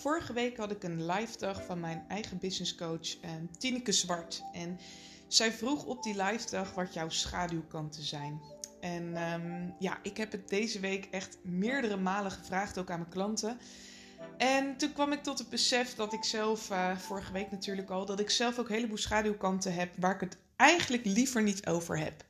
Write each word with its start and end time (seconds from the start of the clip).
Vorige 0.00 0.32
week 0.32 0.56
had 0.56 0.70
ik 0.70 0.82
een 0.82 1.06
live 1.06 1.38
dag 1.38 1.64
van 1.64 1.80
mijn 1.80 2.04
eigen 2.08 2.38
business 2.38 2.74
coach, 2.74 3.20
eh, 3.20 3.30
Tineke 3.58 3.92
Zwart. 3.92 4.42
En 4.52 4.78
zij 5.28 5.52
vroeg 5.52 5.84
op 5.84 6.02
die 6.02 6.22
live 6.22 6.50
dag 6.50 6.74
wat 6.74 6.94
jouw 6.94 7.08
schaduwkanten 7.08 8.02
zijn. 8.02 8.40
En 8.80 9.16
ehm, 9.16 9.70
ja, 9.78 9.98
ik 10.02 10.16
heb 10.16 10.32
het 10.32 10.48
deze 10.48 10.80
week 10.80 11.08
echt 11.10 11.38
meerdere 11.42 11.96
malen 11.96 12.30
gevraagd, 12.30 12.78
ook 12.78 12.90
aan 12.90 12.98
mijn 12.98 13.10
klanten. 13.10 13.58
En 14.36 14.76
toen 14.76 14.92
kwam 14.92 15.12
ik 15.12 15.22
tot 15.22 15.38
het 15.38 15.48
besef 15.48 15.94
dat 15.94 16.12
ik 16.12 16.24
zelf, 16.24 16.70
uh, 16.70 16.96
vorige 16.96 17.32
week 17.32 17.50
natuurlijk 17.50 17.90
al, 17.90 18.06
dat 18.06 18.20
ik 18.20 18.30
zelf 18.30 18.58
ook 18.58 18.68
een 18.68 18.74
heleboel 18.74 18.96
schaduwkanten 18.96 19.74
heb 19.74 19.94
waar 19.96 20.14
ik 20.14 20.20
het 20.20 20.36
eigenlijk 20.56 21.04
liever 21.04 21.42
niet 21.42 21.66
over 21.66 21.98
heb. 21.98 22.24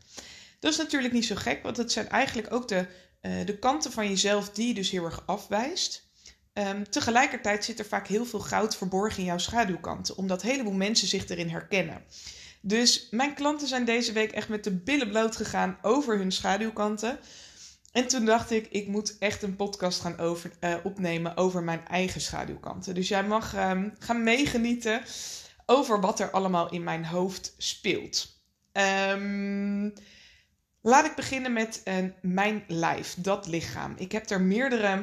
Dat 0.59 0.73
is 0.73 0.79
natuurlijk 0.79 1.13
niet 1.13 1.27
zo 1.27 1.35
gek, 1.35 1.63
want 1.63 1.77
het 1.77 1.93
zijn 1.93 2.09
eigenlijk 2.09 2.53
ook 2.53 2.69
de, 2.69 2.87
uh, 3.23 3.47
de 3.47 3.59
kanten 3.59 3.93
van 3.93 4.09
jezelf 4.09 4.51
die 4.51 4.69
je 4.69 4.75
dus 4.75 4.91
heel 4.91 5.05
erg 5.05 5.23
afwijst. 5.27 6.10
Um, 6.53 6.91
tegelijkertijd 6.91 7.65
zit 7.65 7.79
er 7.79 7.85
vaak 7.85 8.07
heel 8.07 8.25
veel 8.25 8.41
goud 8.41 8.77
verborgen 8.77 9.19
in 9.19 9.25
jouw 9.25 9.39
schaduwkanten, 9.39 10.17
omdat 10.17 10.43
een 10.43 10.49
heleboel 10.49 10.73
mensen 10.73 11.09
zich 11.09 11.29
erin 11.29 11.49
herkennen. 11.49 12.03
Dus 12.61 13.07
mijn 13.11 13.35
klanten 13.35 13.69
zijn 13.69 13.85
deze 13.85 14.13
week 14.13 14.33
echt 14.33 14.49
met 14.49 14.65
de 14.65 14.77
billen 14.77 15.09
bloot 15.09 15.37
gegaan 15.37 15.79
over 15.83 16.19
hun 16.19 16.33
schaduwkanten. 16.33 17.19
En 17.93 18.09
toen 18.09 18.25
dacht 18.25 18.51
ik, 18.51 18.67
ik 18.71 18.87
moet 18.87 19.19
echt 19.19 19.43
een 19.43 19.57
podcast 19.57 20.01
gaan 20.01 20.19
over, 20.19 20.51
uh, 20.61 20.75
opnemen 20.83 21.37
over 21.37 21.63
mijn 21.63 21.87
eigen 21.87 22.21
schaduwkanten. 22.21 22.95
Dus 22.95 23.09
jij 23.09 23.25
mag 23.25 23.57
um, 23.57 23.95
gaan 23.99 24.23
meegenieten 24.23 25.03
over 25.67 26.01
wat 26.01 26.21
er 26.21 26.31
allemaal 26.31 26.71
in 26.71 26.85
mijn 26.85 27.05
hoofd 27.05 27.55
speelt. 27.59 28.39
Um, 29.13 29.93
laat 30.81 31.05
ik 31.05 31.15
beginnen 31.15 31.53
met 31.53 31.81
uh, 31.85 31.95
mijn 32.23 32.65
lijf, 32.67 33.15
dat 33.19 33.47
lichaam. 33.47 33.95
Ik 33.97 34.13
heb 34.13 34.31
er 34.31 34.41
meerdere 34.41 35.03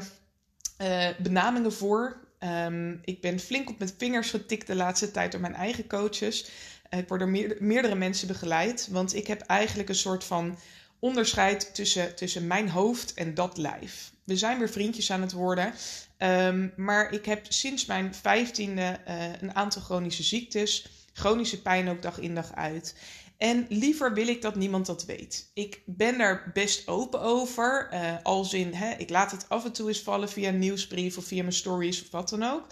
uh, 0.81 1.07
benamingen 1.17 1.73
voor. 1.73 2.25
Um, 2.39 2.99
ik 3.03 3.21
ben 3.21 3.39
flink 3.39 3.69
op 3.69 3.79
mijn 3.79 3.91
vingers 3.97 4.29
getikt 4.29 4.67
de 4.67 4.75
laatste 4.75 5.11
tijd 5.11 5.31
door 5.31 5.41
mijn 5.41 5.55
eigen 5.55 5.87
coaches. 5.87 6.49
Uh, 6.89 6.99
ik 6.99 7.07
word 7.07 7.19
door 7.19 7.29
meerdere, 7.59 7.95
mensen 7.95 8.27
begeleid, 8.27 8.87
want 8.91 9.15
ik 9.15 9.27
heb 9.27 9.41
eigenlijk 9.41 9.89
een 9.89 9.95
soort 9.95 10.23
van 10.23 10.57
onderscheid 10.99 11.75
tussen, 11.75 12.15
tussen 12.15 12.47
mijn 12.47 12.69
hoofd 12.69 13.13
en 13.13 13.33
dat 13.33 13.57
lijf. 13.57 14.11
We 14.23 14.37
zijn 14.37 14.59
weer 14.59 14.69
vriendjes 14.69 15.11
aan 15.11 15.21
het 15.21 15.31
worden. 15.31 15.73
Um, 16.17 16.73
maar 16.75 17.11
ik 17.11 17.25
heb 17.25 17.45
sinds 17.49 17.85
mijn 17.85 18.15
vijftiende 18.15 18.99
uh, 19.07 19.25
een 19.41 19.55
aantal 19.55 19.81
chronische 19.81 20.23
ziektes. 20.23 20.89
Chronische 21.13 21.61
pijn 21.61 21.89
ook 21.89 22.01
dag 22.01 22.19
in 22.19 22.35
dag 22.35 22.55
uit. 22.55 22.95
En 23.37 23.65
liever 23.69 24.13
wil 24.13 24.27
ik 24.27 24.41
dat 24.41 24.55
niemand 24.55 24.85
dat 24.85 25.05
weet. 25.05 25.51
Ik 25.53 25.81
ben 25.85 26.17
daar 26.17 26.51
best 26.53 26.87
open 26.87 27.21
over. 27.21 27.89
Uh, 27.93 28.15
als 28.23 28.53
in, 28.53 28.73
hè, 28.73 28.93
ik 28.97 29.09
laat 29.09 29.31
het 29.31 29.49
af 29.49 29.65
en 29.65 29.71
toe 29.71 29.87
eens 29.87 30.01
vallen 30.01 30.29
via 30.29 30.49
een 30.49 30.59
nieuwsbrief 30.59 31.17
of 31.17 31.25
via 31.25 31.41
mijn 31.41 31.53
stories 31.53 32.01
of 32.01 32.11
wat 32.11 32.29
dan 32.29 32.43
ook. 32.43 32.65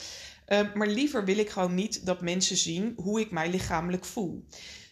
Uh, 0.47 0.73
maar 0.73 0.87
liever 0.87 1.25
wil 1.25 1.37
ik 1.37 1.49
gewoon 1.49 1.73
niet 1.73 2.05
dat 2.05 2.21
mensen 2.21 2.57
zien 2.57 2.93
hoe 2.97 3.19
ik 3.19 3.31
mij 3.31 3.49
lichamelijk 3.49 4.05
voel. 4.05 4.45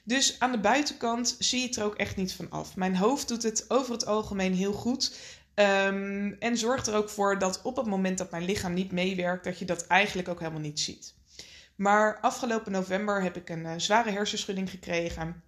Dus 0.04 0.40
aan 0.40 0.52
de 0.52 0.60
buitenkant 0.60 1.36
zie 1.40 1.60
je 1.60 1.66
het 1.66 1.76
er 1.76 1.84
ook 1.84 1.96
echt 1.96 2.16
niet 2.16 2.34
van 2.34 2.50
af. 2.50 2.76
Mijn 2.76 2.96
hoofd 2.96 3.28
doet 3.28 3.44
het 3.44 3.66
over 3.68 3.92
het 3.92 4.06
algemeen 4.06 4.54
heel 4.54 4.74
goed. 4.74 5.18
Um, 5.56 6.36
en 6.40 6.58
zorgt 6.58 6.88
er 6.88 6.96
ook 6.96 7.10
voor 7.10 7.40
dat 7.40 7.62
op 7.64 7.76
het 7.76 7.86
moment 7.86 8.18
dat 8.18 8.32
mijn 8.32 8.46
lichaam 8.46 8.74
niet 8.74 8.92
meewerkt, 8.92 9.44
dat 9.44 9.60
je 9.60 9.66
dat 9.66 9.88
eigenlijk 9.88 10.28
ook 10.28 10.40
helemaal 10.40 10.62
niet 10.62 10.80
ziet. 10.80 11.14
Maar 11.76 12.20
afgelopen 12.20 12.72
november 12.72 13.22
heb 13.22 13.36
ik 13.36 13.50
een 13.50 13.66
uh, 13.66 13.74
zware 13.78 14.12
hersenschudding 14.12 14.70
gekregen. 14.70 15.44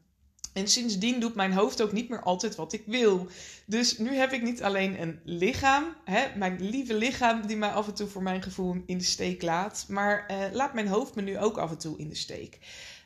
En 0.55 0.67
sindsdien 0.67 1.19
doet 1.19 1.35
mijn 1.35 1.53
hoofd 1.53 1.81
ook 1.81 1.91
niet 1.91 2.09
meer 2.09 2.23
altijd 2.23 2.55
wat 2.55 2.73
ik 2.73 2.83
wil. 2.85 3.27
Dus 3.65 3.97
nu 3.97 4.15
heb 4.15 4.31
ik 4.31 4.41
niet 4.41 4.63
alleen 4.63 5.01
een 5.01 5.19
lichaam, 5.23 5.83
hè, 6.03 6.25
mijn 6.35 6.69
lieve 6.69 6.93
lichaam, 6.93 7.47
die 7.47 7.57
mij 7.57 7.69
af 7.69 7.87
en 7.87 7.93
toe 7.93 8.07
voor 8.07 8.23
mijn 8.23 8.41
gevoel 8.41 8.75
in 8.85 8.97
de 8.97 9.03
steek 9.03 9.41
laat. 9.41 9.85
Maar 9.87 10.25
uh, 10.31 10.37
laat 10.51 10.73
mijn 10.73 10.87
hoofd 10.87 11.15
me 11.15 11.21
nu 11.21 11.39
ook 11.39 11.57
af 11.57 11.69
en 11.69 11.77
toe 11.77 11.97
in 11.97 12.09
de 12.09 12.15
steek. 12.15 12.59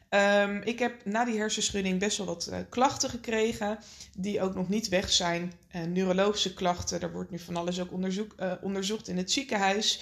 Um, 0.09 0.61
ik 0.61 0.79
heb 0.79 1.05
na 1.05 1.25
die 1.25 1.37
hersenschudding 1.37 1.99
best 1.99 2.17
wel 2.17 2.25
wat 2.27 2.47
uh, 2.51 2.57
klachten 2.69 3.09
gekregen, 3.09 3.79
die 4.17 4.41
ook 4.41 4.55
nog 4.55 4.69
niet 4.69 4.87
weg 4.87 5.11
zijn. 5.11 5.53
Uh, 5.75 5.81
neurologische 5.83 6.53
klachten, 6.53 6.99
daar 6.99 7.11
wordt 7.11 7.31
nu 7.31 7.39
van 7.39 7.55
alles 7.55 7.79
ook 7.79 7.91
onderzoek, 7.91 8.35
onderzocht 8.61 9.07
in 9.07 9.17
het 9.17 9.31
ziekenhuis. 9.31 10.01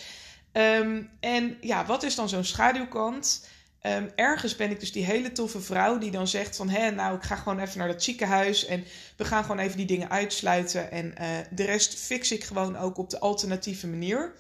Um, 0.54 1.10
en 1.20 1.58
ja, 1.62 1.86
wat 1.86 2.04
is 2.04 2.16
dan 2.16 2.30
zo'n 2.30 2.44
schaduwkant? 2.44 3.48
Um, 3.88 4.12
ergens 4.16 4.56
ben 4.56 4.72
ik 4.72 4.80
dus 4.80 4.92
die 4.92 5.06
hele 5.06 5.32
toffe 5.32 5.62
vrouw 5.62 5.98
die 5.98 6.12
dan 6.12 6.28
zegt 6.28 6.56
van... 6.56 6.70
hé, 6.70 6.90
nou, 6.90 7.16
ik 7.16 7.24
ga 7.24 7.36
gewoon 7.36 7.60
even 7.60 7.78
naar 7.78 7.88
dat 7.88 8.04
ziekenhuis... 8.04 8.66
en 8.66 8.84
we 9.18 9.26
gaan 9.26 9.42
gewoon 9.44 9.60
even 9.60 9.78
die 9.78 9.86
dingen 9.86 10.10
uitsluiten... 10.10 10.92
en 10.92 11.14
uh, 11.22 11.28
de 11.52 11.64
rest 11.64 11.96
fix 11.96 12.32
ik 12.32 12.44
gewoon 12.44 12.78
ook 12.78 12.98
op 12.98 13.10
de 13.10 13.20
alternatieve 13.20 13.88
manier. 13.88 14.34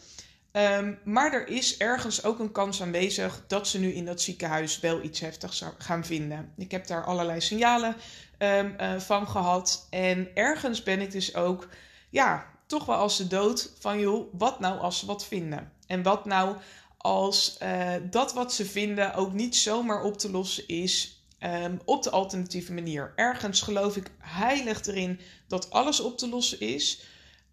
Um, 0.51 0.99
maar 1.03 1.33
er 1.33 1.47
is 1.47 1.77
ergens 1.77 2.23
ook 2.23 2.39
een 2.39 2.51
kans 2.51 2.81
aanwezig... 2.81 3.43
dat 3.47 3.67
ze 3.67 3.79
nu 3.79 3.93
in 3.93 4.05
dat 4.05 4.21
ziekenhuis 4.21 4.79
wel 4.79 5.01
iets 5.01 5.19
heftigs 5.19 5.63
gaan 5.77 6.05
vinden. 6.05 6.53
Ik 6.57 6.71
heb 6.71 6.87
daar 6.87 7.05
allerlei 7.05 7.41
signalen 7.41 7.95
um, 8.37 8.75
uh, 8.81 8.99
van 8.99 9.27
gehad. 9.27 9.87
En 9.89 10.27
ergens 10.33 10.83
ben 10.83 11.01
ik 11.01 11.11
dus 11.11 11.35
ook... 11.35 11.67
ja, 12.09 12.45
toch 12.65 12.85
wel 12.85 12.95
als 12.95 13.17
de 13.17 13.27
dood 13.27 13.71
van... 13.79 13.99
joh, 13.99 14.33
wat 14.33 14.59
nou 14.59 14.79
als 14.79 14.99
ze 14.99 15.05
wat 15.05 15.25
vinden? 15.25 15.71
En 15.87 16.03
wat 16.03 16.25
nou 16.25 16.55
als 16.97 17.57
uh, 17.63 17.93
dat 18.09 18.33
wat 18.33 18.53
ze 18.53 18.65
vinden 18.65 19.13
ook 19.13 19.33
niet 19.33 19.55
zomaar 19.55 20.03
op 20.03 20.17
te 20.17 20.31
lossen 20.31 20.67
is 20.67 21.21
um, 21.39 21.79
op 21.85 22.03
de 22.03 22.09
alternatieve 22.09 22.73
manier. 22.73 23.13
Ergens 23.15 23.61
geloof 23.61 23.95
ik 23.95 24.11
heilig 24.19 24.85
erin 24.85 25.19
dat 25.47 25.69
alles 25.69 25.99
op 25.99 26.17
te 26.17 26.29
lossen 26.29 26.59
is. 26.59 27.01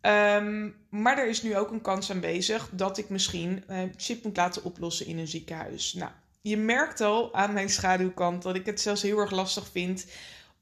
Um, 0.00 0.76
maar 0.90 1.18
er 1.18 1.28
is 1.28 1.42
nu 1.42 1.56
ook 1.56 1.70
een 1.70 1.80
kans 1.80 2.10
aanwezig 2.10 2.68
dat 2.72 2.98
ik 2.98 3.08
misschien 3.08 3.64
uh, 3.68 4.16
moet 4.22 4.36
laten 4.36 4.64
oplossen 4.64 5.06
in 5.06 5.18
een 5.18 5.28
ziekenhuis. 5.28 5.92
Nou, 5.92 6.10
je 6.42 6.56
merkt 6.56 7.00
al 7.00 7.34
aan 7.34 7.52
mijn 7.52 7.70
schaduwkant 7.70 8.42
dat 8.42 8.54
ik 8.54 8.66
het 8.66 8.80
zelfs 8.80 9.02
heel 9.02 9.18
erg 9.18 9.30
lastig 9.30 9.68
vind 9.72 10.06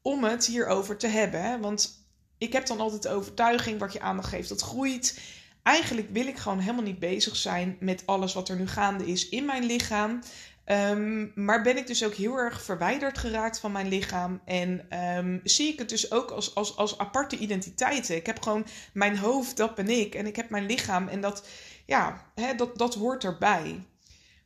om 0.01 0.23
het 0.23 0.45
hierover 0.45 0.97
te 0.97 1.07
hebben. 1.07 1.59
Want 1.61 2.05
ik 2.37 2.53
heb 2.53 2.65
dan 2.65 2.79
altijd 2.79 3.03
de 3.03 3.09
overtuiging 3.09 3.79
wat 3.79 3.93
je 3.93 4.01
aandacht 4.01 4.29
geeft, 4.29 4.49
dat 4.49 4.61
groeit 4.61 5.19
eigenlijk 5.63 6.07
wil 6.11 6.27
ik 6.27 6.37
gewoon 6.37 6.59
helemaal 6.59 6.83
niet 6.83 6.99
bezig 6.99 7.35
zijn 7.35 7.77
met 7.79 8.03
alles 8.05 8.33
wat 8.33 8.49
er 8.49 8.55
nu 8.55 8.67
gaande 8.67 9.05
is 9.05 9.29
in 9.29 9.45
mijn 9.45 9.63
lichaam. 9.63 10.19
Um, 10.65 11.31
maar 11.35 11.61
ben 11.61 11.77
ik 11.77 11.87
dus 11.87 12.03
ook 12.03 12.13
heel 12.13 12.37
erg 12.37 12.61
verwijderd 12.61 13.17
geraakt 13.17 13.59
van 13.59 13.71
mijn 13.71 13.87
lichaam. 13.87 14.41
En 14.45 14.97
um, 15.17 15.39
zie 15.43 15.71
ik 15.71 15.79
het 15.79 15.89
dus 15.89 16.11
ook 16.11 16.31
als, 16.31 16.55
als, 16.55 16.75
als 16.75 16.97
aparte 16.97 17.37
identiteiten. 17.37 18.15
Ik 18.15 18.25
heb 18.25 18.41
gewoon 18.41 18.65
mijn 18.93 19.17
hoofd, 19.17 19.57
dat 19.57 19.75
ben 19.75 19.89
ik. 19.89 20.15
En 20.15 20.25
ik 20.25 20.35
heb 20.35 20.49
mijn 20.49 20.65
lichaam 20.65 21.07
en 21.07 21.21
dat, 21.21 21.47
ja, 21.85 22.25
hè, 22.35 22.55
dat, 22.55 22.77
dat 22.77 22.95
hoort 22.95 23.23
erbij. 23.23 23.85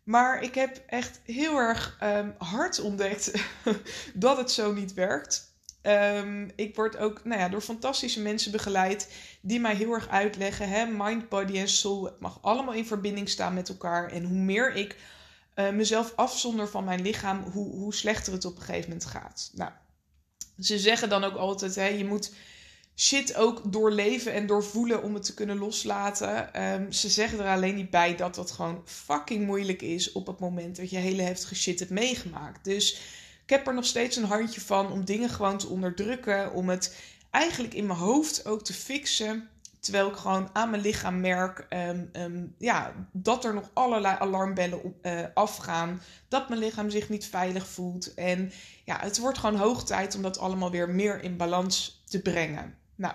Maar 0.04 0.42
ik 0.42 0.56
heb 0.56 0.82
echt 0.86 1.22
heel 1.24 1.58
erg 1.58 1.98
um, 2.04 2.36
hard 2.38 2.82
ontdekt 2.82 3.32
dat 4.14 4.38
het 4.38 4.52
zo 4.52 4.74
niet 4.74 4.94
werkt. 4.94 5.47
Um, 5.88 6.52
ik 6.56 6.76
word 6.76 6.98
ook 6.98 7.24
nou 7.24 7.40
ja, 7.40 7.50
door 7.50 7.62
fantastische 7.62 8.22
mensen 8.22 8.52
begeleid 8.52 9.12
die 9.42 9.60
mij 9.60 9.76
heel 9.76 9.94
erg 9.94 10.10
uitleggen. 10.10 10.70
Hè, 10.70 10.86
mind, 10.86 11.30
body 11.30 11.58
en 11.58 11.70
soul. 11.70 12.06
Het 12.06 12.20
mag 12.20 12.40
allemaal 12.42 12.74
in 12.74 12.86
verbinding 12.86 13.30
staan 13.30 13.54
met 13.54 13.70
elkaar. 13.70 14.12
En 14.12 14.24
hoe 14.24 14.38
meer 14.38 14.76
ik 14.76 14.96
uh, 15.56 15.70
mezelf 15.70 16.14
afzonder 16.16 16.68
van 16.68 16.84
mijn 16.84 17.02
lichaam, 17.02 17.44
hoe, 17.52 17.76
hoe 17.76 17.94
slechter 17.94 18.34
het 18.34 18.46
op 18.46 18.56
een 18.56 18.62
gegeven 18.62 18.90
moment 18.90 19.06
gaat. 19.06 19.52
Nou, 19.54 19.72
ze 20.60 20.80
zeggen 20.80 21.10
dan 21.10 21.24
ook 21.24 21.36
altijd: 21.36 21.76
hè, 21.76 21.88
je 21.88 22.06
moet 22.06 22.34
shit 22.96 23.36
ook 23.36 23.72
doorleven 23.72 24.34
en 24.34 24.48
doorvoelen 24.48 25.04
om 25.04 25.14
het 25.14 25.24
te 25.24 25.34
kunnen 25.34 25.58
loslaten. 25.58 26.64
Um, 26.64 26.92
ze 26.92 27.10
zeggen 27.10 27.40
er 27.40 27.52
alleen 27.52 27.76
niet 27.76 27.90
bij 27.90 28.16
dat 28.16 28.36
dat 28.36 28.52
gewoon 28.52 28.82
fucking 28.86 29.46
moeilijk 29.46 29.82
is 29.82 30.12
op 30.12 30.28
het 30.28 30.40
moment 30.40 30.76
dat 30.76 30.90
je 30.90 30.98
hele 30.98 31.22
heftige 31.22 31.56
shit 31.56 31.80
hebt 31.80 31.92
meegemaakt. 31.92 32.64
Dus 32.64 33.02
ik 33.48 33.54
heb 33.54 33.68
er 33.68 33.74
nog 33.74 33.86
steeds 33.86 34.16
een 34.16 34.24
handje 34.24 34.62
van 34.62 34.92
om 34.92 35.06
dingen 35.06 35.30
gewoon 35.30 35.58
te 35.58 35.68
onderdrukken. 35.68 36.54
Om 36.54 36.70
het 36.70 36.96
eigenlijk 37.32 37.74
in 37.74 37.86
mijn 37.86 38.00
hoofd 38.00 38.46
ook 38.46 38.64
te 38.64 38.74
fixen. 38.74 39.50
Terwijl 39.80 40.10
ik 40.10 40.16
gewoon 40.16 40.50
aan 40.54 40.70
mijn 40.70 40.82
lichaam 40.82 41.20
merk 41.20 41.66
um, 41.70 42.10
um, 42.14 42.56
ja, 42.58 42.94
dat 43.12 43.46
er 43.46 43.54
nog 43.54 43.70
allerlei 43.74 44.16
alarmbellen 44.20 44.84
op, 44.84 45.06
uh, 45.06 45.26
afgaan. 45.34 46.02
Dat 46.28 46.50
mijn 46.50 46.60
lichaam 46.62 46.90
zich 46.90 47.10
niet 47.10 47.26
veilig 47.26 47.68
voelt. 47.68 48.14
En 48.14 48.52
ja, 48.86 49.00
het 49.00 49.20
wordt 49.20 49.38
gewoon 49.38 49.56
hoog 49.56 49.84
tijd 49.84 50.16
om 50.16 50.22
dat 50.22 50.40
allemaal 50.40 50.72
weer 50.72 50.90
meer 50.90 51.24
in 51.24 51.38
balans 51.38 52.04
te 52.06 52.22
brengen. 52.22 52.78
Nou, 52.96 53.14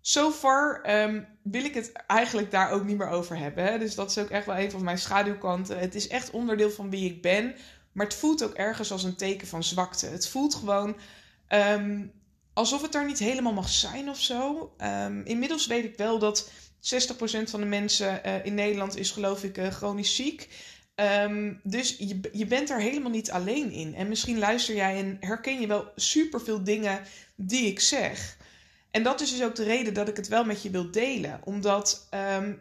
so 0.00 0.30
far 0.30 0.82
um, 1.02 1.26
wil 1.42 1.64
ik 1.64 1.74
het 1.74 1.92
eigenlijk 1.92 2.50
daar 2.50 2.70
ook 2.70 2.84
niet 2.84 2.98
meer 2.98 3.08
over 3.08 3.36
hebben. 3.38 3.80
Dus 3.80 3.94
dat 3.94 4.10
is 4.10 4.18
ook 4.18 4.30
echt 4.30 4.46
wel 4.46 4.58
een 4.58 4.70
van 4.70 4.84
mijn 4.84 4.98
schaduwkanten. 4.98 5.78
Het 5.78 5.94
is 5.94 6.08
echt 6.08 6.30
onderdeel 6.30 6.70
van 6.70 6.90
wie 6.90 7.10
ik 7.10 7.22
ben. 7.22 7.54
Maar 7.94 8.06
het 8.06 8.14
voelt 8.14 8.44
ook 8.44 8.54
ergens 8.54 8.92
als 8.92 9.04
een 9.04 9.16
teken 9.16 9.46
van 9.46 9.64
zwakte. 9.64 10.06
Het 10.06 10.28
voelt 10.28 10.54
gewoon 10.54 10.96
um, 11.48 12.12
alsof 12.52 12.82
het 12.82 12.94
er 12.94 13.06
niet 13.06 13.18
helemaal 13.18 13.52
mag 13.52 13.68
zijn 13.68 14.08
of 14.08 14.20
zo. 14.20 14.72
Um, 14.78 15.24
inmiddels 15.24 15.66
weet 15.66 15.84
ik 15.84 15.96
wel 15.96 16.18
dat 16.18 16.50
60% 16.50 16.50
van 17.44 17.60
de 17.60 17.66
mensen 17.66 18.20
uh, 18.26 18.44
in 18.44 18.54
Nederland 18.54 18.96
is 18.96 19.10
geloof 19.10 19.44
ik 19.44 19.58
uh, 19.58 19.66
chronisch 19.66 20.14
ziek. 20.14 20.48
Um, 20.94 21.60
dus 21.62 21.96
je, 22.32 22.46
bent 22.46 22.70
er 22.70 22.80
helemaal 22.80 23.10
niet 23.10 23.30
alleen 23.30 23.70
in. 23.70 23.94
En 23.94 24.08
misschien 24.08 24.38
luister 24.38 24.74
jij 24.74 24.98
en 24.98 25.16
herken 25.20 25.60
je 25.60 25.66
wel 25.66 25.92
superveel 25.96 26.64
dingen 26.64 27.00
die 27.34 27.66
ik 27.66 27.80
zeg. 27.80 28.36
En 28.90 29.02
dat 29.02 29.20
is 29.20 29.30
dus 29.30 29.42
ook 29.42 29.54
de 29.54 29.64
reden 29.64 29.94
dat 29.94 30.08
ik 30.08 30.16
het 30.16 30.28
wel 30.28 30.44
met 30.44 30.62
je 30.62 30.70
wil 30.70 30.90
delen. 30.90 31.40
Omdat, 31.44 32.08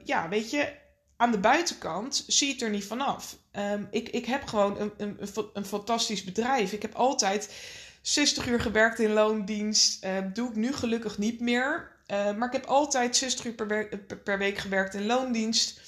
ja, 0.03 0.29
weet 0.29 0.51
je, 0.51 0.74
aan 1.18 1.31
de 1.31 1.39
buitenkant 1.39 2.24
zie 2.27 2.48
je 2.48 2.54
het 2.54 2.62
er 2.62 2.69
niet 2.69 2.86
vanaf. 2.86 3.38
Um, 3.51 3.88
ik, 3.92 4.10
ik 4.10 4.25
heb 4.25 4.45
gewoon 4.45 4.80
een, 4.80 4.92
een, 4.98 5.18
een, 5.54 5.65
fantastisch 5.65 6.24
bedrijf. 6.24 6.71
Ik 6.71 6.81
heb 6.81 6.94
altijd 6.95 7.54
60 8.01 8.48
uur 8.48 8.60
gewerkt 8.60 9.00
in 9.00 9.13
loondienst. 9.13 10.06
Uh, 10.06 10.12
doe 10.33 10.50
ik 10.50 10.56
nu 10.56 10.74
gelukkig 10.74 11.18
niet 11.18 11.39
meer. 11.39 11.92
Uh, 12.07 12.36
maar 12.36 12.48
ik 12.48 12.54
heb 12.54 12.65
altijd 12.65 13.15
60 13.15 13.45
uur 13.45 13.54
per, 13.54 13.88
per 14.24 14.38
week 14.38 14.57
gewerkt 14.57 14.94
in 14.94 15.06
loondienst. 15.06 15.81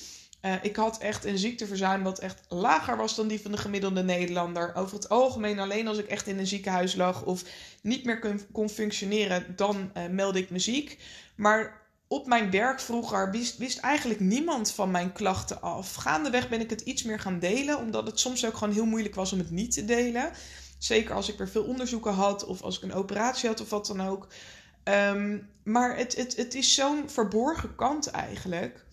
Ik 0.62 0.76
had 0.76 0.98
echt 0.98 1.26
een 1.26 1.38
ziekteverzuim 1.38 2.04
wat 2.04 2.20
echt 2.20 2.42
lager 2.50 2.98
was 2.98 3.16
dan 3.16 3.28
die 3.28 3.42
van 3.42 3.52
de 3.52 3.58
gemiddelde 3.58 4.04
Nederlander. 4.04 4.76
Over 4.76 4.96
het 4.96 5.10
algemeen, 5.10 5.60
alleen 5.60 5.88
als 5.88 5.98
ik 5.98 6.08
echt 6.08 6.28
in 6.28 6.40
een 6.40 6.48
ziekenhuis 6.48 6.96
lag 6.96 7.24
of 7.24 7.44
niet 7.82 8.04
meer 8.04 8.20
kon, 8.20 8.42
kon 8.52 8.70
functioneren, 8.70 9.54
dan 9.56 9.92
uh, 9.98 10.08
meldde 10.08 10.40
ik 10.40 10.50
me 10.50 10.60
ziek. 10.60 10.98
Maar 11.36 11.85
op 12.08 12.28
mijn 12.28 12.52
werk 12.52 12.80
vroeger 12.80 13.32
wist, 13.32 13.58
wist 13.58 13.78
eigenlijk 13.78 14.20
niemand 14.20 14.72
van 14.72 14.92
mijn 14.92 15.12
klachten 15.12 15.62
af. 15.62 15.94
Gaandeweg 15.94 16.50
ben 16.50 16.62
ik 16.62 16.70
het 16.70 16.82
iets 16.82 17.04
meer 17.04 17.20
gaan 17.20 17.40
delen, 17.40 17.78
omdat 17.78 18.08
het 18.08 18.20
soms 18.20 18.46
ook 18.46 18.58
gewoon 18.58 18.74
heel 18.74 18.86
moeilijk 18.86 19.16
was 19.16 19.34
om 19.34 19.40
het 19.40 19.52
niet 19.52 19.72
te 19.72 19.86
delen. 19.86 20.32
Zeker 20.78 21.16
als 21.16 21.30
ik 21.30 21.38
weer 21.38 21.50
veel 21.50 21.64
onderzoeken 21.64 22.14
had 22.14 22.46
of 22.46 22.62
als 22.62 22.78
ik 22.78 22.84
een 22.84 22.94
operatie 22.94 23.50
had 23.50 23.62
of 23.62 23.70
wat 23.70 23.86
dan 23.88 24.02
ook. 24.02 24.28
Um, 24.84 25.50
maar 25.64 25.98
het, 25.98 26.16
het, 26.16 26.36
het 26.36 26.54
is 26.54 26.74
zo'n 26.74 27.10
verborgen 27.10 27.76
kant 27.76 28.08
eigenlijk. 28.08 28.86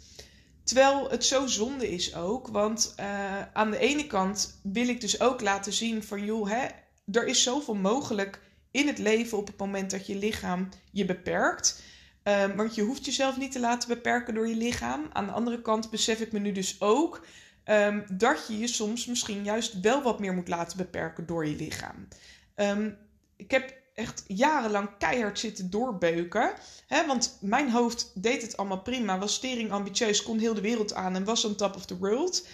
Terwijl 0.65 1.11
het 1.11 1.25
zo 1.25 1.47
zonde 1.47 1.89
is 1.91 2.15
ook. 2.15 2.49
Want 2.49 2.95
uh, 3.01 3.43
aan 3.53 3.71
de 3.71 3.79
ene 3.79 4.07
kant 4.07 4.61
wil 4.63 4.89
ik 4.89 5.01
dus 5.01 5.21
ook 5.21 5.41
laten 5.41 5.73
zien 5.73 6.03
van 6.03 6.25
joh, 6.25 6.51
hè, 6.51 6.67
er 7.11 7.27
is 7.27 7.43
zoveel 7.43 7.75
mogelijk 7.75 8.41
in 8.71 8.87
het 8.87 8.99
leven 8.99 9.39
op 9.39 9.47
het 9.47 9.57
moment 9.57 9.91
dat 9.91 10.07
je 10.07 10.17
lichaam 10.17 10.69
je 10.91 11.05
beperkt. 11.05 11.83
Um, 12.25 12.57
want 12.57 12.75
je 12.75 12.83
hoeft 12.83 13.05
jezelf 13.05 13.37
niet 13.37 13.53
te 13.53 13.61
laten 13.61 13.89
beperken 13.89 14.35
door 14.35 14.49
je 14.49 14.57
lichaam. 14.57 15.07
Aan 15.13 15.27
de 15.27 15.33
andere 15.33 15.63
kant 15.63 15.91
besef 15.91 16.21
ik 16.21 16.33
me 16.33 16.39
nu 16.39 16.53
dus 16.53 16.81
ook 16.81 17.25
um, 17.65 18.05
dat 18.13 18.47
je 18.49 18.59
je 18.59 18.67
soms 18.67 19.07
misschien 19.07 19.45
juist 19.45 19.81
wel 19.81 20.03
wat 20.03 20.19
meer 20.19 20.35
moet 20.35 20.49
laten 20.49 20.77
beperken 20.77 21.27
door 21.27 21.47
je 21.47 21.57
lichaam. 21.57 22.09
Um, 22.57 22.97
ik 23.37 23.51
heb 23.51 23.75
echt 23.95 24.25
jarenlang 24.27 24.89
keihard 24.99 25.39
zitten 25.39 25.71
doorbeuken. 25.71 26.53
Hè? 26.87 27.07
Want 27.07 27.39
mijn 27.41 27.71
hoofd 27.71 28.11
deed 28.15 28.43
het 28.43 28.57
allemaal 28.57 28.83
prima, 28.83 29.19
was 29.19 29.35
stering 29.35 29.73
ambitieus, 29.73 30.23
kon 30.23 30.39
heel 30.39 30.55
de 30.55 30.61
wereld 30.61 30.95
aan 30.95 31.15
en 31.15 31.25
was 31.25 31.45
on 31.45 31.55
top 31.55 31.75
of 31.75 31.87
the 31.87 31.99
world. 31.99 32.47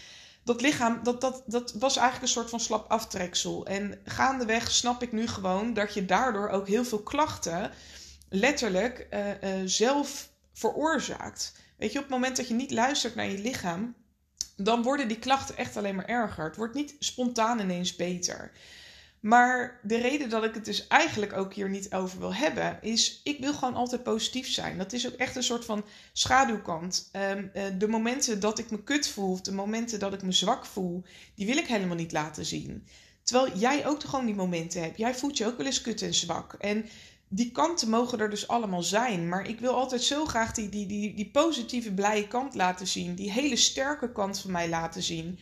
Dat 0.44 0.60
lichaam, 0.60 1.00
dat, 1.02 1.20
dat, 1.20 1.42
dat 1.46 1.72
was 1.72 1.96
eigenlijk 1.96 2.26
een 2.26 2.32
soort 2.32 2.50
van 2.50 2.60
slap 2.60 2.90
aftreksel. 2.90 3.66
En 3.66 4.00
gaandeweg 4.04 4.70
snap 4.70 5.02
ik 5.02 5.12
nu 5.12 5.26
gewoon 5.26 5.74
dat 5.74 5.94
je 5.94 6.04
daardoor 6.04 6.48
ook 6.48 6.68
heel 6.68 6.84
veel 6.84 7.02
klachten 7.02 7.70
letterlijk 8.28 9.06
uh, 9.10 9.28
uh, 9.28 9.62
zelf 9.64 10.30
veroorzaakt. 10.52 11.54
Weet 11.76 11.92
je, 11.92 11.98
op 11.98 12.04
het 12.04 12.12
moment 12.12 12.36
dat 12.36 12.48
je 12.48 12.54
niet 12.54 12.70
luistert 12.70 13.14
naar 13.14 13.30
je 13.30 13.38
lichaam, 13.38 13.94
dan 14.56 14.82
worden 14.82 15.08
die 15.08 15.18
klachten 15.18 15.56
echt 15.56 15.76
alleen 15.76 15.94
maar 15.94 16.06
erger. 16.08 16.44
Het 16.44 16.56
wordt 16.56 16.74
niet 16.74 16.96
spontaan 16.98 17.60
ineens 17.60 17.96
beter. 17.96 18.52
Maar 19.20 19.80
de 19.82 19.96
reden 19.96 20.28
dat 20.28 20.44
ik 20.44 20.54
het 20.54 20.64
dus 20.64 20.86
eigenlijk 20.86 21.32
ook 21.32 21.54
hier 21.54 21.68
niet 21.68 21.94
over 21.94 22.18
wil 22.18 22.34
hebben, 22.34 22.78
is 22.82 23.20
ik 23.24 23.40
wil 23.40 23.54
gewoon 23.54 23.74
altijd 23.74 24.02
positief 24.02 24.48
zijn. 24.48 24.78
Dat 24.78 24.92
is 24.92 25.06
ook 25.06 25.14
echt 25.14 25.36
een 25.36 25.42
soort 25.42 25.64
van 25.64 25.84
schaduwkant. 26.12 27.10
Um, 27.12 27.50
uh, 27.54 27.62
de 27.78 27.88
momenten 27.88 28.40
dat 28.40 28.58
ik 28.58 28.70
me 28.70 28.82
kut 28.82 29.08
voel, 29.08 29.42
de 29.42 29.52
momenten 29.52 29.98
dat 29.98 30.12
ik 30.12 30.22
me 30.22 30.32
zwak 30.32 30.66
voel, 30.66 31.04
die 31.34 31.46
wil 31.46 31.56
ik 31.56 31.66
helemaal 31.66 31.96
niet 31.96 32.12
laten 32.12 32.44
zien. 32.44 32.86
Terwijl 33.22 33.58
jij 33.58 33.86
ook 33.86 34.04
gewoon 34.04 34.26
die 34.26 34.34
momenten 34.34 34.82
hebt. 34.82 34.98
Jij 34.98 35.14
voelt 35.14 35.36
je 35.36 35.46
ook 35.46 35.56
wel 35.56 35.66
eens 35.66 35.80
kut 35.80 36.02
en 36.02 36.14
zwak. 36.14 36.52
En 36.52 36.88
die 37.28 37.52
kanten 37.52 37.88
mogen 37.88 38.20
er 38.20 38.30
dus 38.30 38.48
allemaal 38.48 38.82
zijn. 38.82 39.28
Maar 39.28 39.48
ik 39.48 39.60
wil 39.60 39.72
altijd 39.72 40.02
zo 40.02 40.24
graag 40.24 40.52
die, 40.52 40.68
die, 40.68 40.86
die, 40.86 41.14
die 41.14 41.30
positieve, 41.30 41.92
blije 41.92 42.28
kant 42.28 42.54
laten 42.54 42.86
zien. 42.86 43.14
Die 43.14 43.30
hele 43.30 43.56
sterke 43.56 44.12
kant 44.12 44.40
van 44.40 44.50
mij 44.50 44.68
laten 44.68 45.02
zien. 45.02 45.38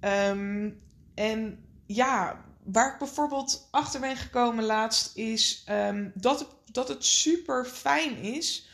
Um, 0.00 0.80
en 1.14 1.64
ja, 1.86 2.44
waar 2.64 2.92
ik 2.92 2.98
bijvoorbeeld 2.98 3.68
achter 3.70 4.00
ben 4.00 4.16
gekomen 4.16 4.64
laatst, 4.64 5.16
is 5.16 5.64
um, 5.70 6.12
dat, 6.14 6.38
het, 6.38 6.48
dat 6.72 6.88
het 6.88 7.04
super 7.04 7.64
fijn 7.64 8.16
is 8.16 8.68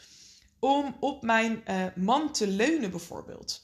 om 0.58 0.96
op 1.00 1.22
mijn 1.22 1.62
uh, 1.68 1.84
man 1.94 2.32
te 2.32 2.46
leunen, 2.46 2.90
bijvoorbeeld. 2.90 3.62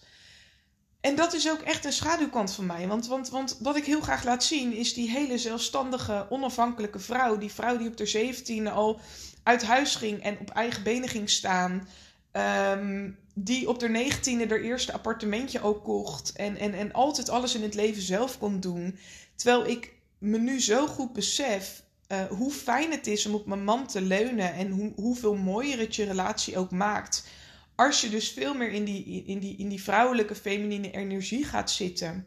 En 1.01 1.15
dat 1.17 1.33
is 1.33 1.51
ook 1.51 1.61
echt 1.61 1.85
een 1.85 1.93
schaduwkant 1.93 2.53
van 2.53 2.67
mij. 2.67 2.89
Want, 2.89 3.07
want, 3.07 3.29
want 3.29 3.59
wat 3.61 3.77
ik 3.77 3.85
heel 3.85 4.01
graag 4.01 4.25
laat 4.25 4.45
zien 4.45 4.73
is 4.73 4.95
die 4.95 5.11
hele 5.11 5.39
zelfstandige, 5.39 6.27
onafhankelijke 6.31 6.99
vrouw. 6.99 7.39
Die 7.39 7.53
vrouw 7.53 7.77
die 7.77 7.89
op 7.89 7.99
haar 7.99 8.07
zeventiende 8.07 8.71
al 8.71 9.01
uit 9.43 9.63
huis 9.63 9.95
ging 9.95 10.23
en 10.23 10.39
op 10.39 10.51
eigen 10.51 10.83
benen 10.83 11.09
ging 11.09 11.31
staan. 11.31 11.89
Um, 12.33 13.19
die 13.35 13.69
op 13.69 13.81
haar 13.81 13.91
negentiende 13.91 14.47
haar 14.47 14.61
eerste 14.61 14.93
appartementje 14.93 15.63
ook 15.63 15.85
kocht. 15.85 16.33
En, 16.33 16.57
en, 16.57 16.75
en 16.75 16.93
altijd 16.93 17.29
alles 17.29 17.55
in 17.55 17.63
het 17.63 17.75
leven 17.75 18.03
zelf 18.03 18.39
kon 18.39 18.61
doen. 18.61 18.99
Terwijl 19.35 19.67
ik 19.67 19.95
me 20.19 20.39
nu 20.39 20.61
zo 20.61 20.87
goed 20.87 21.13
besef 21.13 21.83
uh, 22.09 22.25
hoe 22.25 22.51
fijn 22.51 22.91
het 22.91 23.07
is 23.07 23.27
om 23.27 23.35
op 23.35 23.47
mijn 23.47 23.65
man 23.65 23.87
te 23.87 24.01
leunen. 24.01 24.55
En 24.55 24.71
hoe, 24.71 24.93
hoeveel 24.97 25.35
mooier 25.35 25.79
het 25.79 25.97
je 25.97 26.05
relatie 26.05 26.59
ook 26.59 26.71
maakt 26.71 27.25
als 27.87 28.01
je 28.01 28.09
dus 28.09 28.31
veel 28.31 28.55
meer 28.55 28.71
in 28.71 28.85
die, 28.85 29.25
in 29.27 29.39
die, 29.39 29.57
in 29.57 29.69
die 29.69 29.83
vrouwelijke, 29.83 30.35
feminine 30.35 30.91
energie 30.91 31.45
gaat 31.45 31.71
zitten. 31.71 32.27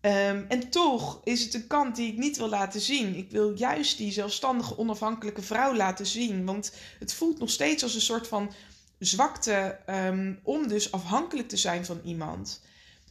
Um, 0.00 0.44
en 0.48 0.70
toch 0.70 1.20
is 1.24 1.44
het 1.44 1.54
een 1.54 1.66
kant 1.66 1.96
die 1.96 2.12
ik 2.12 2.18
niet 2.18 2.36
wil 2.36 2.48
laten 2.48 2.80
zien. 2.80 3.14
Ik 3.14 3.30
wil 3.30 3.54
juist 3.54 3.98
die 3.98 4.12
zelfstandige, 4.12 4.78
onafhankelijke 4.78 5.42
vrouw 5.42 5.74
laten 5.74 6.06
zien. 6.06 6.44
Want 6.44 6.72
het 6.98 7.14
voelt 7.14 7.38
nog 7.38 7.50
steeds 7.50 7.82
als 7.82 7.94
een 7.94 8.00
soort 8.00 8.28
van 8.28 8.52
zwakte 8.98 9.78
um, 9.86 10.40
om 10.42 10.68
dus 10.68 10.92
afhankelijk 10.92 11.48
te 11.48 11.56
zijn 11.56 11.84
van 11.84 12.00
iemand. 12.04 12.62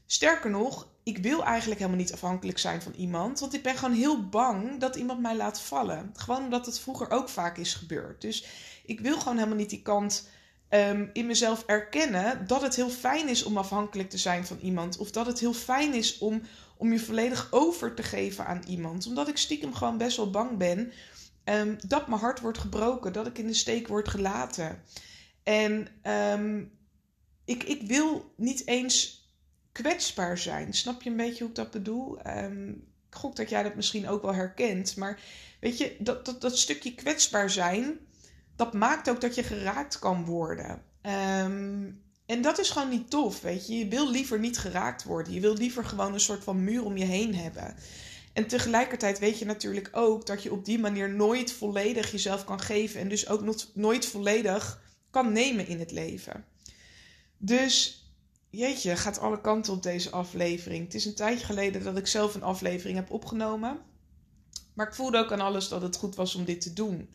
Sterker 0.05 0.49
nog, 0.49 0.87
ik 1.03 1.17
wil 1.17 1.43
eigenlijk 1.43 1.79
helemaal 1.79 2.01
niet 2.01 2.13
afhankelijk 2.13 2.57
zijn 2.57 2.81
van 2.81 2.93
iemand. 2.97 3.39
Want 3.39 3.53
ik 3.53 3.63
ben 3.63 3.75
gewoon 3.77 3.95
heel 3.95 4.29
bang 4.29 4.79
dat 4.79 4.95
iemand 4.95 5.21
mij 5.21 5.35
laat 5.35 5.61
vallen. 5.61 6.11
Gewoon 6.15 6.43
omdat 6.43 6.65
het 6.65 6.79
vroeger 6.79 7.11
ook 7.11 7.29
vaak 7.29 7.57
is 7.57 7.73
gebeurd. 7.73 8.21
Dus 8.21 8.45
ik 8.85 8.99
wil 8.99 9.17
gewoon 9.17 9.37
helemaal 9.37 9.57
niet 9.57 9.69
die 9.69 9.81
kant 9.81 10.27
um, 10.69 11.09
in 11.13 11.25
mezelf 11.25 11.63
erkennen 11.65 12.47
dat 12.47 12.61
het 12.61 12.75
heel 12.75 12.89
fijn 12.89 13.29
is 13.29 13.43
om 13.43 13.57
afhankelijk 13.57 14.09
te 14.09 14.17
zijn 14.17 14.45
van 14.45 14.57
iemand. 14.61 14.97
Of 14.97 15.11
dat 15.11 15.25
het 15.25 15.39
heel 15.39 15.53
fijn 15.53 15.93
is 15.93 16.17
om, 16.17 16.41
om 16.77 16.91
je 16.91 16.99
volledig 16.99 17.47
over 17.51 17.93
te 17.93 18.03
geven 18.03 18.45
aan 18.45 18.63
iemand. 18.67 19.07
Omdat 19.07 19.27
ik 19.27 19.37
stiekem 19.37 19.73
gewoon 19.73 19.97
best 19.97 20.17
wel 20.17 20.29
bang 20.29 20.57
ben 20.57 20.91
um, 21.45 21.77
dat 21.87 22.07
mijn 22.07 22.21
hart 22.21 22.39
wordt 22.39 22.57
gebroken, 22.57 23.13
dat 23.13 23.27
ik 23.27 23.37
in 23.37 23.47
de 23.47 23.53
steek 23.53 23.87
word 23.87 24.07
gelaten. 24.07 24.83
En 25.43 25.87
um, 26.39 26.71
ik, 27.45 27.63
ik 27.63 27.81
wil 27.81 28.33
niet 28.37 28.67
eens 28.67 29.23
kwetsbaar 29.71 30.37
zijn. 30.37 30.73
Snap 30.73 31.01
je 31.01 31.09
een 31.09 31.15
beetje 31.15 31.39
hoe 31.39 31.49
ik 31.49 31.55
dat 31.55 31.71
bedoel? 31.71 32.19
ik 33.09 33.21
gok 33.21 33.35
dat 33.35 33.49
jij 33.49 33.63
dat 33.63 33.75
misschien 33.75 34.07
ook 34.07 34.21
wel 34.21 34.33
herkent. 34.33 34.95
Maar 34.95 35.19
weet 35.59 35.77
je, 35.77 35.95
dat, 35.99 36.35
dat 36.39 36.57
stukje 36.57 36.95
kwetsbaar 36.95 37.49
zijn 37.49 37.99
dat 38.55 38.73
maakt 38.73 39.09
ook 39.09 39.21
dat 39.21 39.35
je 39.35 39.43
geraakt 39.43 39.99
kan 39.99 40.25
worden. 40.25 40.81
Um, 41.01 42.03
en 42.25 42.41
dat 42.41 42.59
is 42.59 42.69
gewoon 42.69 42.89
niet 42.89 43.09
tof, 43.09 43.41
weet 43.41 43.67
je. 43.67 43.77
Je 43.77 43.87
wil 43.87 44.11
liever 44.11 44.39
niet 44.39 44.57
geraakt 44.57 45.03
worden. 45.03 45.33
Je 45.33 45.39
wil 45.39 45.53
liever 45.53 45.85
gewoon 45.85 46.13
een 46.13 46.19
soort 46.19 46.43
van 46.43 46.63
muur 46.63 46.83
om 46.85 46.97
je 46.97 47.05
heen 47.05 47.35
hebben. 47.35 47.75
En 48.33 48.47
tegelijkertijd 48.47 49.19
weet 49.19 49.39
je 49.39 49.45
natuurlijk 49.45 49.89
ook 49.91 50.25
dat 50.25 50.43
je 50.43 50.51
op 50.51 50.65
die 50.65 50.79
manier 50.79 51.13
nooit 51.13 51.51
volledig 51.51 52.11
jezelf 52.11 52.43
kan 52.43 52.61
geven. 52.61 52.99
En 52.99 53.09
dus 53.09 53.27
ook 53.29 53.73
nooit 53.73 54.05
volledig 54.05 54.81
kan 55.09 55.31
nemen 55.31 55.67
in 55.67 55.79
het 55.79 55.91
leven. 55.91 56.45
Dus 57.37 58.03
jeetje, 58.49 58.95
gaat 58.95 59.19
alle 59.19 59.41
kanten 59.41 59.73
op 59.73 59.83
deze 59.83 60.09
aflevering. 60.09 60.83
Het 60.83 60.93
is 60.93 61.05
een 61.05 61.15
tijdje 61.15 61.45
geleden 61.45 61.83
dat 61.83 61.97
ik 61.97 62.07
zelf 62.07 62.35
een 62.35 62.43
aflevering 62.43 62.97
heb 62.97 63.11
opgenomen. 63.11 63.79
Maar 64.73 64.87
ik 64.87 64.95
voelde 64.95 65.17
ook 65.17 65.31
aan 65.31 65.39
alles 65.39 65.67
dat 65.67 65.81
het 65.81 65.95
goed 65.95 66.15
was 66.15 66.35
om 66.35 66.45
dit 66.45 66.61
te 66.61 66.73
doen. 66.73 67.09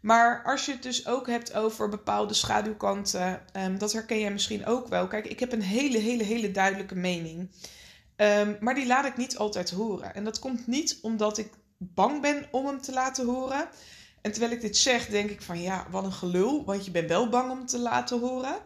Maar 0.00 0.42
als 0.44 0.66
je 0.66 0.72
het 0.72 0.82
dus 0.82 1.06
ook 1.06 1.26
hebt 1.26 1.54
over 1.54 1.88
bepaalde 1.88 2.34
schaduwkanten, 2.34 3.42
um, 3.56 3.78
dat 3.78 3.92
herken 3.92 4.20
jij 4.20 4.32
misschien 4.32 4.66
ook 4.66 4.88
wel. 4.88 5.06
Kijk, 5.06 5.26
ik 5.26 5.40
heb 5.40 5.52
een 5.52 5.62
hele, 5.62 5.98
hele, 5.98 6.22
hele 6.22 6.50
duidelijke 6.50 6.94
mening. 6.94 7.50
Um, 8.16 8.56
maar 8.60 8.74
die 8.74 8.86
laat 8.86 9.04
ik 9.04 9.16
niet 9.16 9.36
altijd 9.36 9.70
horen. 9.70 10.14
En 10.14 10.24
dat 10.24 10.38
komt 10.38 10.66
niet 10.66 10.98
omdat 11.02 11.38
ik 11.38 11.52
bang 11.76 12.20
ben 12.20 12.48
om 12.50 12.66
hem 12.66 12.80
te 12.80 12.92
laten 12.92 13.26
horen. 13.26 13.68
En 14.20 14.30
terwijl 14.30 14.52
ik 14.52 14.60
dit 14.60 14.76
zeg, 14.76 15.08
denk 15.08 15.30
ik 15.30 15.42
van 15.42 15.60
ja, 15.60 15.86
wat 15.90 16.04
een 16.04 16.12
gelul, 16.12 16.64
want 16.64 16.84
je 16.84 16.90
bent 16.90 17.08
wel 17.08 17.28
bang 17.28 17.50
om 17.50 17.66
te 17.66 17.78
laten 17.78 18.20
horen. 18.20 18.56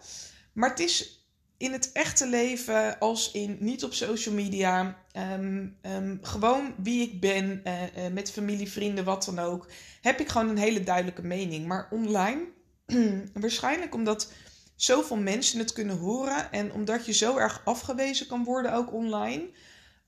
Maar 0.52 0.70
het 0.70 0.80
is 0.80 1.21
in 1.62 1.72
het 1.72 1.92
echte 1.92 2.26
leven 2.26 2.98
als 2.98 3.30
in 3.30 3.56
niet 3.60 3.84
op 3.84 3.94
social 3.94 4.34
media. 4.34 4.98
Um, 5.32 5.76
um, 5.82 6.18
gewoon 6.22 6.74
wie 6.82 7.02
ik 7.02 7.20
ben, 7.20 7.62
uh, 7.64 7.82
uh, 7.82 8.12
met 8.12 8.30
familie, 8.30 8.70
vrienden, 8.70 9.04
wat 9.04 9.24
dan 9.24 9.38
ook. 9.38 9.66
Heb 10.00 10.20
ik 10.20 10.28
gewoon 10.28 10.48
een 10.48 10.58
hele 10.58 10.82
duidelijke 10.82 11.22
mening. 11.22 11.66
Maar 11.66 11.88
online, 11.90 12.40
waarschijnlijk 13.40 13.94
omdat 13.94 14.32
zoveel 14.76 15.16
mensen 15.16 15.58
het 15.58 15.72
kunnen 15.72 15.98
horen. 15.98 16.52
En 16.52 16.72
omdat 16.72 17.06
je 17.06 17.12
zo 17.12 17.36
erg 17.36 17.62
afgewezen 17.64 18.26
kan 18.26 18.44
worden 18.44 18.74
ook 18.74 18.92
online. 18.92 19.50